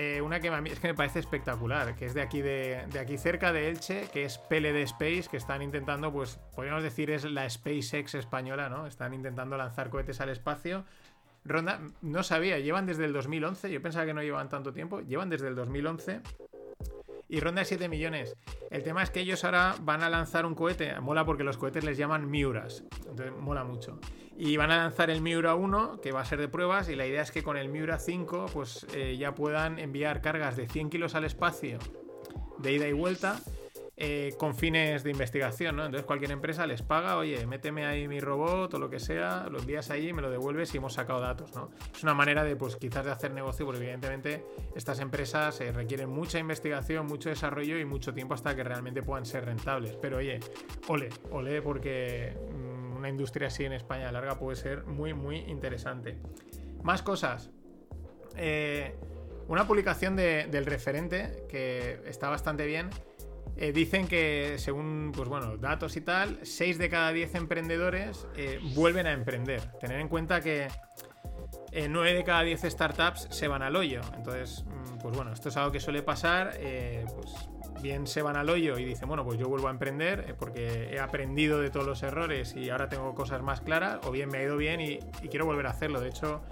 eh, 0.00 0.22
una 0.22 0.38
que 0.38 0.46
es 0.46 0.78
que 0.78 0.86
me 0.86 0.94
parece 0.94 1.18
espectacular, 1.18 1.96
que 1.96 2.06
es 2.06 2.14
de 2.14 2.22
aquí, 2.22 2.40
de, 2.40 2.86
de 2.92 3.00
aquí 3.00 3.18
cerca 3.18 3.52
de 3.52 3.68
Elche, 3.68 4.08
que 4.12 4.24
es 4.24 4.38
PLD 4.38 4.76
Space, 4.82 5.24
que 5.28 5.36
están 5.36 5.60
intentando, 5.60 6.12
pues 6.12 6.38
podríamos 6.54 6.84
decir 6.84 7.10
es 7.10 7.24
la 7.24 7.50
SpaceX 7.50 8.14
española, 8.14 8.68
¿no? 8.68 8.86
Están 8.86 9.12
intentando 9.12 9.56
lanzar 9.56 9.90
cohetes 9.90 10.20
al 10.20 10.28
espacio. 10.28 10.84
Ronda, 11.44 11.80
no 12.00 12.22
sabía, 12.22 12.60
llevan 12.60 12.86
desde 12.86 13.06
el 13.06 13.12
2011, 13.12 13.72
yo 13.72 13.82
pensaba 13.82 14.06
que 14.06 14.14
no 14.14 14.22
llevaban 14.22 14.48
tanto 14.48 14.72
tiempo, 14.72 15.00
llevan 15.00 15.30
desde 15.30 15.48
el 15.48 15.56
2011 15.56 16.20
y 17.28 17.40
ronda 17.40 17.60
de 17.60 17.66
7 17.66 17.88
millones. 17.88 18.36
El 18.70 18.82
tema 18.82 19.02
es 19.02 19.10
que 19.10 19.20
ellos 19.20 19.44
ahora 19.44 19.74
van 19.80 20.02
a 20.02 20.10
lanzar 20.10 20.46
un 20.46 20.54
cohete, 20.54 20.98
mola 21.00 21.24
porque 21.24 21.44
los 21.44 21.56
cohetes 21.56 21.84
les 21.84 21.98
llaman 21.98 22.30
Miuras, 22.30 22.84
entonces 23.06 23.32
mola 23.38 23.64
mucho. 23.64 24.00
Y 24.36 24.56
van 24.56 24.70
a 24.70 24.76
lanzar 24.76 25.10
el 25.10 25.20
Miura 25.20 25.54
1, 25.56 26.00
que 26.00 26.12
va 26.12 26.20
a 26.20 26.24
ser 26.24 26.38
de 26.38 26.48
pruebas, 26.48 26.88
y 26.88 26.96
la 26.96 27.06
idea 27.06 27.22
es 27.22 27.32
que 27.32 27.42
con 27.42 27.56
el 27.56 27.68
Miura 27.68 27.98
5 27.98 28.46
pues 28.52 28.86
eh, 28.94 29.16
ya 29.18 29.34
puedan 29.34 29.78
enviar 29.78 30.20
cargas 30.20 30.56
de 30.56 30.68
100 30.68 30.90
kilos 30.90 31.14
al 31.14 31.24
espacio 31.24 31.78
de 32.58 32.72
ida 32.72 32.88
y 32.88 32.92
vuelta 32.92 33.40
eh, 34.00 34.34
con 34.38 34.54
fines 34.54 35.02
de 35.02 35.10
investigación, 35.10 35.74
¿no? 35.76 35.84
Entonces 35.84 36.06
cualquier 36.06 36.30
empresa 36.30 36.66
les 36.68 36.82
paga, 36.82 37.16
oye, 37.16 37.44
méteme 37.46 37.84
ahí 37.84 38.06
mi 38.06 38.20
robot 38.20 38.72
o 38.74 38.78
lo 38.78 38.88
que 38.88 39.00
sea, 39.00 39.48
lo 39.50 39.58
envías 39.58 39.90
allí, 39.90 40.12
me 40.12 40.22
lo 40.22 40.30
devuelves 40.30 40.72
y 40.74 40.76
hemos 40.76 40.92
sacado 40.92 41.20
datos, 41.20 41.52
¿no? 41.56 41.70
Es 41.92 42.02
una 42.04 42.14
manera 42.14 42.44
de, 42.44 42.54
pues 42.54 42.76
quizás 42.76 43.04
de 43.04 43.10
hacer 43.10 43.32
negocio, 43.32 43.66
porque 43.66 43.80
evidentemente 43.82 44.44
estas 44.76 45.00
empresas 45.00 45.60
eh, 45.60 45.72
requieren 45.72 46.08
mucha 46.10 46.38
investigación, 46.38 47.06
mucho 47.06 47.28
desarrollo 47.28 47.76
y 47.78 47.84
mucho 47.84 48.14
tiempo 48.14 48.34
hasta 48.34 48.54
que 48.54 48.62
realmente 48.62 49.02
puedan 49.02 49.26
ser 49.26 49.44
rentables. 49.46 49.96
Pero 50.00 50.18
oye, 50.18 50.38
ole, 50.86 51.08
ole, 51.32 51.60
porque 51.60 52.36
mm, 52.52 52.96
una 52.98 53.08
industria 53.08 53.48
así 53.48 53.64
en 53.64 53.72
España 53.72 54.12
larga 54.12 54.38
puede 54.38 54.56
ser 54.56 54.84
muy, 54.84 55.12
muy 55.12 55.38
interesante. 55.38 56.18
Más 56.84 57.02
cosas. 57.02 57.50
Eh, 58.36 58.94
una 59.48 59.66
publicación 59.66 60.14
de- 60.14 60.46
del 60.50 60.66
referente 60.66 61.44
que 61.48 62.00
está 62.06 62.28
bastante 62.28 62.64
bien. 62.66 62.90
Eh, 63.60 63.72
dicen 63.72 64.06
que 64.06 64.54
según 64.58 65.10
pues 65.14 65.28
bueno, 65.28 65.56
datos 65.56 65.96
y 65.96 66.00
tal, 66.00 66.38
6 66.42 66.78
de 66.78 66.88
cada 66.88 67.12
10 67.12 67.34
emprendedores 67.34 68.26
eh, 68.36 68.60
vuelven 68.74 69.06
a 69.08 69.12
emprender. 69.12 69.60
Tener 69.80 70.00
en 70.00 70.08
cuenta 70.08 70.40
que 70.40 70.68
9 71.88 72.14
de 72.14 72.24
cada 72.24 72.42
10 72.42 72.62
startups 72.62 73.26
se 73.30 73.48
van 73.48 73.62
al 73.62 73.74
hoyo. 73.74 74.00
Entonces, 74.16 74.64
mm, 74.64 74.98
pues 74.98 75.16
bueno, 75.16 75.32
esto 75.32 75.48
es 75.48 75.56
algo 75.56 75.72
que 75.72 75.80
suele 75.80 76.02
pasar. 76.02 76.52
eh, 76.58 77.04
pues 77.14 77.48
bien 77.82 78.06
se 78.06 78.22
van 78.22 78.36
al 78.36 78.48
hoyo 78.50 78.78
y 78.78 78.84
dicen, 78.84 79.08
bueno, 79.08 79.24
pues 79.24 79.38
yo 79.38 79.48
vuelvo 79.48 79.68
a 79.68 79.70
emprender 79.70 80.24
eh, 80.28 80.34
porque 80.36 80.90
he 80.92 80.98
aprendido 80.98 81.60
de 81.60 81.70
todos 81.70 81.86
los 81.86 82.02
errores 82.02 82.54
y 82.56 82.70
ahora 82.70 82.88
tengo 82.88 83.14
cosas 83.14 83.42
más 83.42 83.60
claras. 83.60 84.00
O 84.04 84.10
bien 84.10 84.28
me 84.28 84.38
ha 84.38 84.42
ido 84.42 84.56
bien 84.56 84.80
y, 84.80 84.98
y 85.22 85.28
quiero 85.28 85.46
volver 85.46 85.66
a 85.66 85.70
hacerlo. 85.70 86.00
De 86.00 86.08
hecho, 86.08 86.42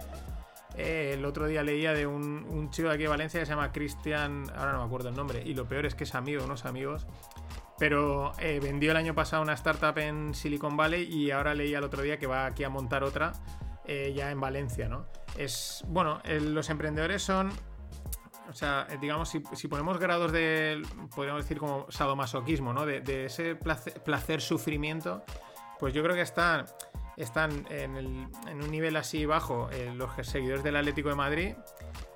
eh, 0.76 1.12
el 1.14 1.24
otro 1.24 1.46
día 1.46 1.62
leía 1.62 1.92
de 1.92 2.06
un, 2.06 2.44
un 2.48 2.70
chico 2.70 2.88
de 2.88 2.94
aquí 2.94 3.02
de 3.04 3.08
Valencia 3.08 3.40
que 3.40 3.46
se 3.46 3.52
llama 3.52 3.72
Cristian, 3.72 4.44
ahora 4.56 4.72
no 4.72 4.78
me 4.78 4.84
acuerdo 4.84 5.08
el 5.08 5.14
nombre, 5.16 5.42
y 5.44 5.54
lo 5.54 5.66
peor 5.66 5.86
es 5.86 5.94
que 5.94 6.04
es 6.04 6.14
amigo 6.14 6.44
unos 6.44 6.64
amigos, 6.64 7.06
pero 7.78 8.32
eh, 8.38 8.58
vendió 8.62 8.92
el 8.92 8.96
año 8.96 9.14
pasado 9.14 9.42
una 9.42 9.52
startup 9.54 9.98
en 9.98 10.34
Silicon 10.34 10.76
Valley 10.76 11.02
y 11.04 11.30
ahora 11.30 11.54
leía 11.54 11.78
el 11.78 11.84
otro 11.84 12.02
día 12.02 12.18
que 12.18 12.26
va 12.26 12.46
aquí 12.46 12.64
a 12.64 12.68
montar 12.68 13.04
otra 13.04 13.32
eh, 13.84 14.12
ya 14.16 14.30
en 14.30 14.40
Valencia, 14.40 14.88
¿no? 14.88 15.06
Es, 15.36 15.84
bueno, 15.86 16.20
los 16.24 16.70
emprendedores 16.70 17.22
son, 17.22 17.52
o 18.48 18.52
sea, 18.54 18.86
digamos, 19.00 19.28
si, 19.28 19.42
si 19.52 19.68
ponemos 19.68 19.98
grados 19.98 20.32
de, 20.32 20.82
podríamos 21.14 21.44
decir 21.44 21.58
como 21.58 21.86
sadomasoquismo, 21.90 22.72
¿no? 22.72 22.86
De, 22.86 23.26
ese 23.26 23.54
placer- 23.54 24.02
placer-sufrimiento, 24.02 25.22
pues 25.78 25.92
yo 25.92 26.02
creo 26.02 26.14
que 26.14 26.22
están, 26.22 26.64
están 27.16 27.66
en, 27.70 27.96
un 27.96 28.70
nivel 28.70 28.96
así 28.96 29.26
bajo 29.26 29.70
eh, 29.70 29.92
los 29.94 30.11
seguidores 30.26 30.62
del 30.62 30.76
Atlético 30.76 31.09
de 31.09 31.14
Madrid. 31.14 31.55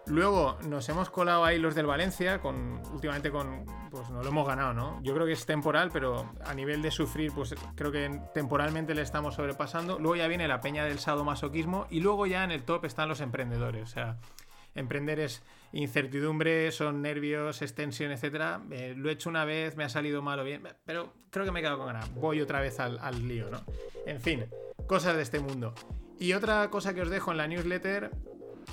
Luego 0.06 0.58
nos 0.66 0.88
hemos 0.88 1.08
colado 1.10 1.44
ahí 1.44 1.58
los 1.58 1.74
del 1.74 1.86
Valencia, 1.86 2.40
con 2.40 2.82
últimamente 2.92 3.30
con. 3.30 3.64
Pues 3.90 4.08
no 4.10 4.22
lo 4.22 4.28
hemos 4.28 4.46
ganado, 4.46 4.72
¿no? 4.72 5.00
Yo 5.02 5.14
creo 5.14 5.26
que 5.26 5.32
es 5.32 5.46
temporal, 5.46 5.90
pero 5.92 6.32
a 6.44 6.54
nivel 6.54 6.82
de 6.82 6.90
sufrir, 6.90 7.32
pues 7.32 7.54
creo 7.74 7.92
que 7.92 8.20
temporalmente 8.34 8.94
le 8.94 9.02
estamos 9.02 9.34
sobrepasando. 9.34 9.98
Luego 9.98 10.16
ya 10.16 10.26
viene 10.26 10.48
la 10.48 10.60
peña 10.60 10.84
del 10.84 10.98
sadomasoquismo 10.98 11.86
y 11.90 12.00
luego 12.00 12.26
ya 12.26 12.44
en 12.44 12.50
el 12.50 12.64
top 12.64 12.84
están 12.86 13.08
los 13.08 13.20
emprendedores. 13.20 13.82
O 13.82 13.86
sea, 13.86 14.16
emprender 14.74 15.20
es 15.20 15.42
incertidumbre, 15.72 16.72
son 16.72 17.02
nervios, 17.02 17.62
es 17.62 17.74
tensión, 17.74 18.10
etcétera. 18.10 18.60
Eh, 18.70 18.94
lo 18.96 19.10
he 19.10 19.12
hecho 19.12 19.28
una 19.28 19.44
vez, 19.44 19.76
me 19.76 19.84
ha 19.84 19.88
salido 19.88 20.22
mal 20.22 20.40
o 20.40 20.44
bien, 20.44 20.62
pero 20.84 21.12
creo 21.30 21.44
que 21.44 21.52
me 21.52 21.60
he 21.60 21.62
quedado 21.62 21.78
con 21.78 21.86
ganas. 21.86 22.12
Voy 22.14 22.40
otra 22.40 22.60
vez 22.60 22.80
al, 22.80 22.98
al 23.00 23.26
lío, 23.28 23.50
¿no? 23.50 23.60
En 24.06 24.20
fin, 24.20 24.46
cosas 24.90 25.14
de 25.14 25.22
este 25.22 25.38
mundo. 25.38 25.72
Y 26.18 26.32
otra 26.32 26.68
cosa 26.68 26.92
que 26.92 27.02
os 27.02 27.10
dejo 27.10 27.30
en 27.30 27.36
la 27.36 27.46
newsletter 27.46 28.10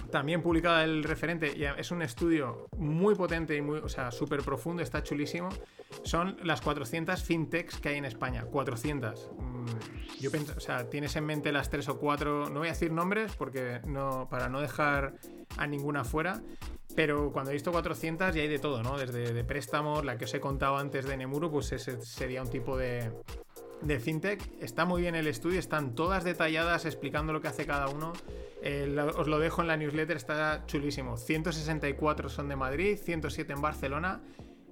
también 0.10 0.42
publicada 0.42 0.84
el 0.84 1.04
referente, 1.04 1.54
es 1.78 1.92
un 1.92 2.02
estudio 2.02 2.66
muy 2.76 3.14
potente 3.14 3.56
y 3.56 3.62
muy, 3.62 3.78
o 3.78 3.88
sea, 3.88 4.10
súper 4.10 4.42
profundo, 4.42 4.82
está 4.82 5.04
chulísimo. 5.04 5.50
Son 6.02 6.36
las 6.42 6.62
400 6.62 7.22
fintechs 7.22 7.80
que 7.80 7.90
hay 7.90 7.98
en 7.98 8.06
España. 8.06 8.46
400. 8.46 9.30
Mm, 9.38 10.20
Yo 10.20 10.32
pienso, 10.32 10.56
o 10.58 10.60
sea, 10.60 10.90
tienes 10.90 11.16
en 11.18 11.26
mente 11.28 11.52
las 11.52 11.70
tres 11.70 11.88
o 11.88 12.00
cuatro, 12.00 12.50
no 12.50 12.62
voy 12.62 12.70
a 12.70 12.72
decir 12.72 12.92
nombres 12.92 13.36
porque 13.36 13.80
no, 13.86 14.28
para 14.28 14.50
no 14.50 14.60
dejar 14.60 15.14
a 15.56 15.68
ninguna 15.68 16.04
fuera. 16.04 16.42
Pero 16.96 17.32
cuando 17.32 17.52
he 17.52 17.54
visto 17.54 17.72
400 17.72 18.34
ya 18.34 18.42
hay 18.42 18.48
de 18.48 18.58
todo, 18.58 18.82
¿no? 18.82 18.98
Desde 18.98 19.34
de 19.34 19.44
préstamos, 19.44 20.04
la 20.04 20.18
que 20.18 20.26
os 20.26 20.34
he 20.34 20.40
contado 20.40 20.78
antes 20.78 21.06
de 21.06 21.16
Nemuru, 21.16 21.52
pues 21.52 21.72
ese 21.74 22.02
sería 22.02 22.42
un 22.42 22.50
tipo 22.50 22.76
de, 22.76 23.12
de 23.82 24.00
fintech. 24.00 24.42
Está 24.62 24.86
muy 24.86 25.02
bien 25.02 25.16
el 25.16 25.28
estudio, 25.28 25.60
están 25.60 25.96
todas 25.96 26.24
detalladas 26.24 26.86
explicando 26.86 27.34
lo 27.34 27.42
que 27.42 27.48
hace 27.48 27.66
cada 27.66 27.88
uno. 27.88 28.14
Eh, 28.62 28.96
os 29.16 29.28
lo 29.28 29.40
dejo 29.40 29.62
en 29.62 29.68
la 29.68 29.78
newsletter, 29.78 30.18
está 30.18 30.66
chulísimo. 30.66 31.18
164 31.18 32.30
son 32.30 32.50
de 32.50 32.56
Madrid, 32.56 32.98
107 32.98 33.54
en 33.54 33.62
Barcelona 33.62 34.22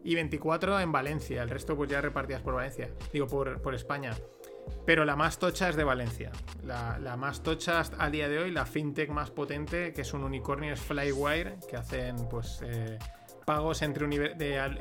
y 0.03 0.15
24 0.15 0.79
en 0.79 0.91
Valencia. 0.91 1.43
El 1.43 1.49
resto 1.49 1.75
pues 1.75 1.89
ya 1.89 2.01
repartidas 2.01 2.41
por 2.41 2.53
Valencia, 2.55 2.89
digo 3.13 3.27
por, 3.27 3.61
por 3.61 3.75
España. 3.75 4.13
Pero 4.85 5.05
la 5.05 5.15
más 5.15 5.37
tocha 5.37 5.69
es 5.69 5.75
de 5.75 5.83
Valencia. 5.83 6.31
La, 6.63 6.97
la 6.97 7.15
más 7.17 7.43
tocha 7.43 7.79
hasta- 7.79 8.03
a 8.03 8.09
día 8.09 8.27
de 8.27 8.39
hoy, 8.39 8.49
la 8.51 8.65
fintech 8.65 9.09
más 9.11 9.29
potente, 9.29 9.93
que 9.93 10.01
es 10.01 10.13
un 10.13 10.23
unicornio, 10.23 10.73
es 10.73 10.79
Flywire, 10.81 11.57
que 11.69 11.75
hacen 11.77 12.27
pues 12.29 12.61
eh, 12.65 12.97
pagos 13.45 13.81
entre, 13.81 14.05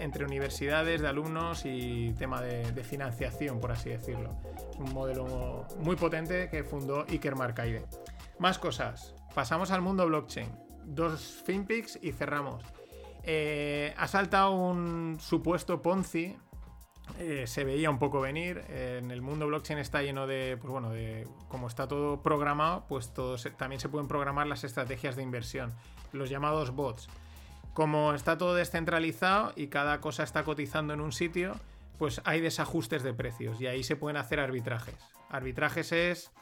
entre 0.02 0.24
universidades, 0.24 1.00
de 1.00 1.08
alumnos 1.08 1.62
y 1.64 2.14
tema 2.18 2.40
de, 2.40 2.82
financiación, 2.82 3.60
por 3.60 3.72
así 3.72 3.90
decirlo. 3.90 4.36
Un 4.78 4.92
modelo 4.92 5.66
muy 5.78 5.96
potente 5.96 6.48
que 6.50 6.64
fundó 6.64 7.04
Iker 7.08 7.36
Marcaide. 7.36 7.84
Más 8.38 8.58
cosas. 8.58 9.14
Pasamos 9.34 9.70
al 9.70 9.82
mundo 9.82 10.06
blockchain. 10.06 10.50
Dos 10.84 11.42
FinPix 11.44 11.98
y 12.02 12.12
cerramos. 12.12 12.62
Eh, 13.22 13.94
ha 13.96 14.06
saltado 14.08 14.52
un 14.52 15.18
supuesto 15.20 15.80
Ponzi 15.80 16.36
eh, 17.18 17.46
se 17.46 17.64
veía 17.64 17.90
un 17.90 17.98
poco 17.98 18.20
venir. 18.20 18.64
En 18.68 19.10
el 19.10 19.22
mundo 19.22 19.46
blockchain 19.46 19.78
está 19.78 20.02
lleno 20.02 20.26
de, 20.26 20.56
pues 20.60 20.70
bueno, 20.70 20.90
de 20.90 21.28
como 21.48 21.68
está 21.68 21.86
todo 21.86 22.22
programado, 22.22 22.84
pues 22.88 23.12
también 23.56 23.80
se 23.80 23.88
pueden 23.88 24.08
programar 24.08 24.46
las 24.46 24.64
estrategias 24.64 25.14
de 25.16 25.22
inversión, 25.22 25.72
los 26.12 26.28
llamados 26.30 26.70
bots. 26.74 27.08
Como 27.74 28.14
está 28.14 28.38
todo 28.38 28.54
descentralizado 28.54 29.52
y 29.56 29.66
cada 29.66 30.00
cosa 30.00 30.22
está 30.22 30.44
cotizando 30.44 30.94
en 30.94 31.00
un 31.00 31.12
sitio, 31.12 31.56
pues 31.98 32.22
hay 32.24 32.40
desajustes 32.40 33.02
de 33.02 33.12
precios 33.12 33.60
y 33.60 33.66
ahí 33.66 33.82
se 33.82 33.96
pueden 33.96 34.16
hacer 34.16 34.40
arbitrajes. 34.40 34.96
Arbitrajes 35.28 35.92
es 35.92 36.32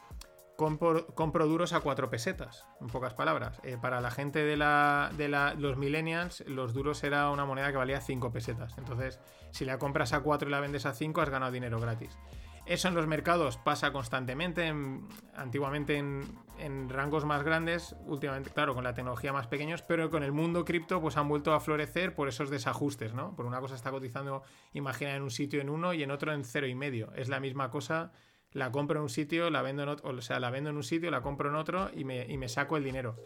compro, 0.57 1.47
duros 1.47 1.73
a 1.73 1.81
4 1.81 2.11
pesetas, 2.11 2.67
en 2.81 2.89
pocas 2.89 3.15
palabras. 3.15 3.61
Eh, 3.65 3.79
para 3.81 4.01
la 4.01 4.11
gente 4.11 4.45
de, 4.45 4.57
la, 4.57 5.11
de 5.17 5.29
la, 5.29 5.55
los 5.55 5.77
millennials, 5.77 6.45
los 6.47 6.73
duros 6.75 7.03
era 7.03 7.31
una 7.31 7.45
moneda 7.45 7.71
que 7.71 7.79
valía 7.79 8.01
5 8.01 8.31
pesetas. 8.31 8.77
Entonces, 8.79 9.19
si 9.51 9.65
la 9.65 9.79
compras 9.79 10.13
a 10.13 10.21
4 10.21 10.49
y 10.49 10.53
la 10.53 10.61
vendes 10.61 10.87
a 10.87 10.95
5, 10.95 11.21
has 11.21 11.31
ganado 11.31 11.53
dinero 11.53 11.81
gratis. 11.81 12.17
Eso 12.65 12.89
en 12.89 12.95
los 12.95 13.07
mercados 13.07 13.57
pasa 13.57 13.93
constantemente, 13.93 14.67
en- 14.67 15.09
antiguamente 15.35 15.97
en, 15.97 16.23
en 16.59 16.89
rangos 16.89 17.25
más 17.25 17.43
grandes, 17.43 17.97
últimamente, 18.07 18.51
claro, 18.51 18.75
con 18.75 18.85
la 18.85 18.95
tecnología 18.95 19.33
más 19.33 19.49
pequeños, 19.49 19.83
pero 19.83 20.11
con 20.11 20.23
el 20.23 20.31
mundo 20.33 20.65
cripto 20.65 21.01
pues 21.01 21.17
han 21.17 21.29
vuelto 21.29 21.55
a 21.55 21.61
florecer 21.61 22.15
por 22.15 22.29
esos 22.29 22.51
desajustes, 22.51 23.15
¿no? 23.15 23.35
Por 23.35 23.47
una 23.47 23.61
cosa 23.61 23.75
está 23.75 23.91
cotizando, 23.91 24.43
imagina, 24.73 25.15
en 25.17 25.23
un 25.23 25.31
sitio 25.31 25.61
en 25.61 25.71
uno 25.71 25.93
y 25.93 26.05
en 26.05 26.13
otro 26.13 26.33
en 26.33 26.45
cero 26.45 26.69
y 26.69 26.75
medio. 26.77 27.13
Es 27.17 27.29
la 27.29 27.41
misma 27.41 27.69
cosa, 27.71 28.13
la 28.53 28.71
compro 28.71 28.99
en 28.99 29.03
un 29.03 29.09
sitio, 29.11 29.51
la 29.51 29.63
vendo 29.63 29.83
en 29.83 29.89
otro, 29.89 30.11
o 30.11 30.21
sea, 30.23 30.39
la 30.39 30.51
vendo 30.51 30.71
en 30.71 30.77
un 30.77 30.85
sitio, 30.85 31.11
la 31.11 31.21
compro 31.21 31.49
en 31.49 31.57
otro 31.57 31.91
y 31.93 32.05
me, 32.05 32.25
y 32.27 32.39
me 32.39 32.49
saco 32.49 32.77
el 32.77 32.85
dinero. 32.85 33.17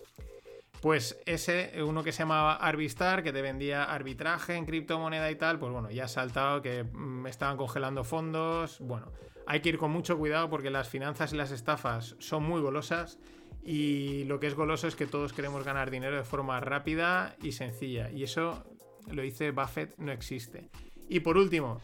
Pues 0.87 1.21
ese, 1.27 1.83
uno 1.83 2.05
que 2.05 2.13
se 2.13 2.21
llamaba 2.21 2.55
Arbistar, 2.55 3.25
que 3.25 3.33
te 3.33 3.43
vendía 3.43 3.83
arbitraje 3.83 4.55
en 4.55 4.67
criptomoneda 4.67 5.29
y 5.33 5.35
tal, 5.35 5.59
pues 5.59 5.73
bueno, 5.73 5.91
ya 5.91 6.05
ha 6.05 6.09
saltado 6.09 6.63
que 6.63 6.85
mm, 6.85 7.27
estaban 7.27 7.57
congelando 7.57 8.05
fondos. 8.05 8.79
Bueno, 8.79 9.11
hay 9.49 9.59
que 9.59 9.71
ir 9.71 9.79
con 9.79 9.91
mucho 9.91 10.17
cuidado 10.17 10.49
porque 10.49 10.71
las 10.71 10.89
finanzas 10.89 11.33
y 11.33 11.37
las 11.37 11.51
estafas 11.51 12.15
son 12.21 12.45
muy 12.45 12.61
golosas 12.61 13.19
y 13.65 14.23
lo 14.27 14.39
que 14.39 14.47
es 14.47 14.55
goloso 14.55 14.87
es 14.87 14.95
que 14.95 15.09
todos 15.09 15.33
queremos 15.33 15.65
ganar 15.65 15.91
dinero 15.91 16.17
de 16.17 16.23
forma 16.23 16.61
rápida 16.61 17.35
y 17.43 17.51
sencilla. 17.51 18.09
Y 18.13 18.23
eso, 18.23 18.63
lo 19.11 19.23
dice 19.23 19.51
Buffett, 19.51 19.99
no 19.99 20.13
existe. 20.13 20.71
Y 21.09 21.19
por 21.19 21.37
último, 21.37 21.81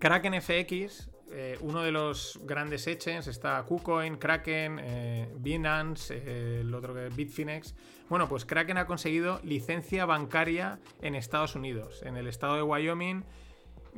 Kraken 0.00 0.42
FX, 0.42 1.08
eh, 1.36 1.58
uno 1.62 1.82
de 1.82 1.90
los 1.90 2.38
grandes 2.44 2.86
exchanges, 2.86 3.26
está 3.26 3.60
KuCoin, 3.64 4.18
Kraken, 4.18 4.78
eh, 4.80 5.28
Binance, 5.36 6.14
eh, 6.14 6.60
el 6.60 6.72
otro 6.72 6.94
que 6.94 7.08
es 7.08 7.16
Bitfinex. 7.16 7.74
Bueno, 8.08 8.28
pues 8.28 8.44
Kraken 8.44 8.78
ha 8.78 8.86
conseguido 8.86 9.40
licencia 9.42 10.06
bancaria 10.06 10.78
en 11.02 11.16
Estados 11.16 11.56
Unidos, 11.56 12.04
en 12.04 12.16
el 12.16 12.28
estado 12.28 12.54
de 12.54 12.62
Wyoming. 12.62 13.24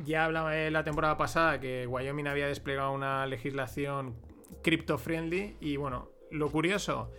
Ya 0.03 0.25
hablaba 0.25 0.55
la 0.55 0.83
temporada 0.83 1.19
pasada 1.19 1.61
que 1.61 1.87
Wyoming 1.87 2.27
había 2.27 2.47
desplegado 2.47 2.93
una 2.93 3.27
legislación 3.27 4.17
crypto-friendly 4.63 5.59
y 5.61 5.77
bueno, 5.77 6.09
lo 6.31 6.51
curioso, 6.51 7.11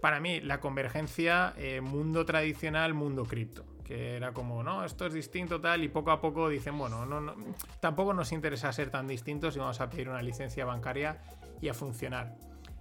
para 0.00 0.18
mí, 0.18 0.40
la 0.40 0.58
convergencia 0.58 1.54
mundo 1.80 2.24
tradicional, 2.24 2.94
mundo 2.94 3.24
cripto. 3.24 3.69
Que 3.90 4.14
era 4.14 4.32
como, 4.32 4.62
no, 4.62 4.84
esto 4.84 5.04
es 5.04 5.12
distinto 5.12 5.60
tal, 5.60 5.82
y 5.82 5.88
poco 5.88 6.12
a 6.12 6.20
poco 6.20 6.48
dicen, 6.48 6.78
bueno, 6.78 7.04
no, 7.06 7.34
tampoco 7.80 8.14
nos 8.14 8.30
interesa 8.30 8.72
ser 8.72 8.88
tan 8.88 9.08
distintos 9.08 9.56
y 9.56 9.58
vamos 9.58 9.80
a 9.80 9.90
pedir 9.90 10.08
una 10.08 10.22
licencia 10.22 10.64
bancaria 10.64 11.18
y 11.60 11.68
a 11.68 11.74
funcionar. 11.74 12.36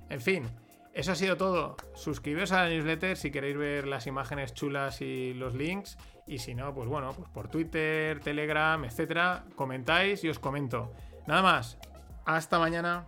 En 0.07 0.21
fin, 0.21 0.47
eso 0.93 1.11
ha 1.11 1.15
sido 1.15 1.35
todo. 1.35 1.77
Suscribiros 1.95 2.51
a 2.51 2.65
la 2.65 2.69
newsletter 2.69 3.17
si 3.17 3.31
queréis 3.31 3.57
ver 3.57 3.87
las 3.87 4.05
imágenes 4.05 4.53
chulas 4.53 5.01
y 5.01 5.33
los 5.33 5.55
links. 5.55 5.97
Y 6.27 6.37
si 6.37 6.53
no, 6.53 6.75
pues 6.75 6.87
bueno, 6.87 7.11
pues 7.13 7.27
por 7.29 7.47
Twitter, 7.47 8.19
Telegram, 8.19 8.85
etcétera, 8.85 9.45
comentáis 9.55 10.23
y 10.23 10.29
os 10.29 10.37
comento. 10.37 10.93
Nada 11.25 11.41
más. 11.41 11.79
Hasta 12.23 12.59
mañana. 12.59 13.07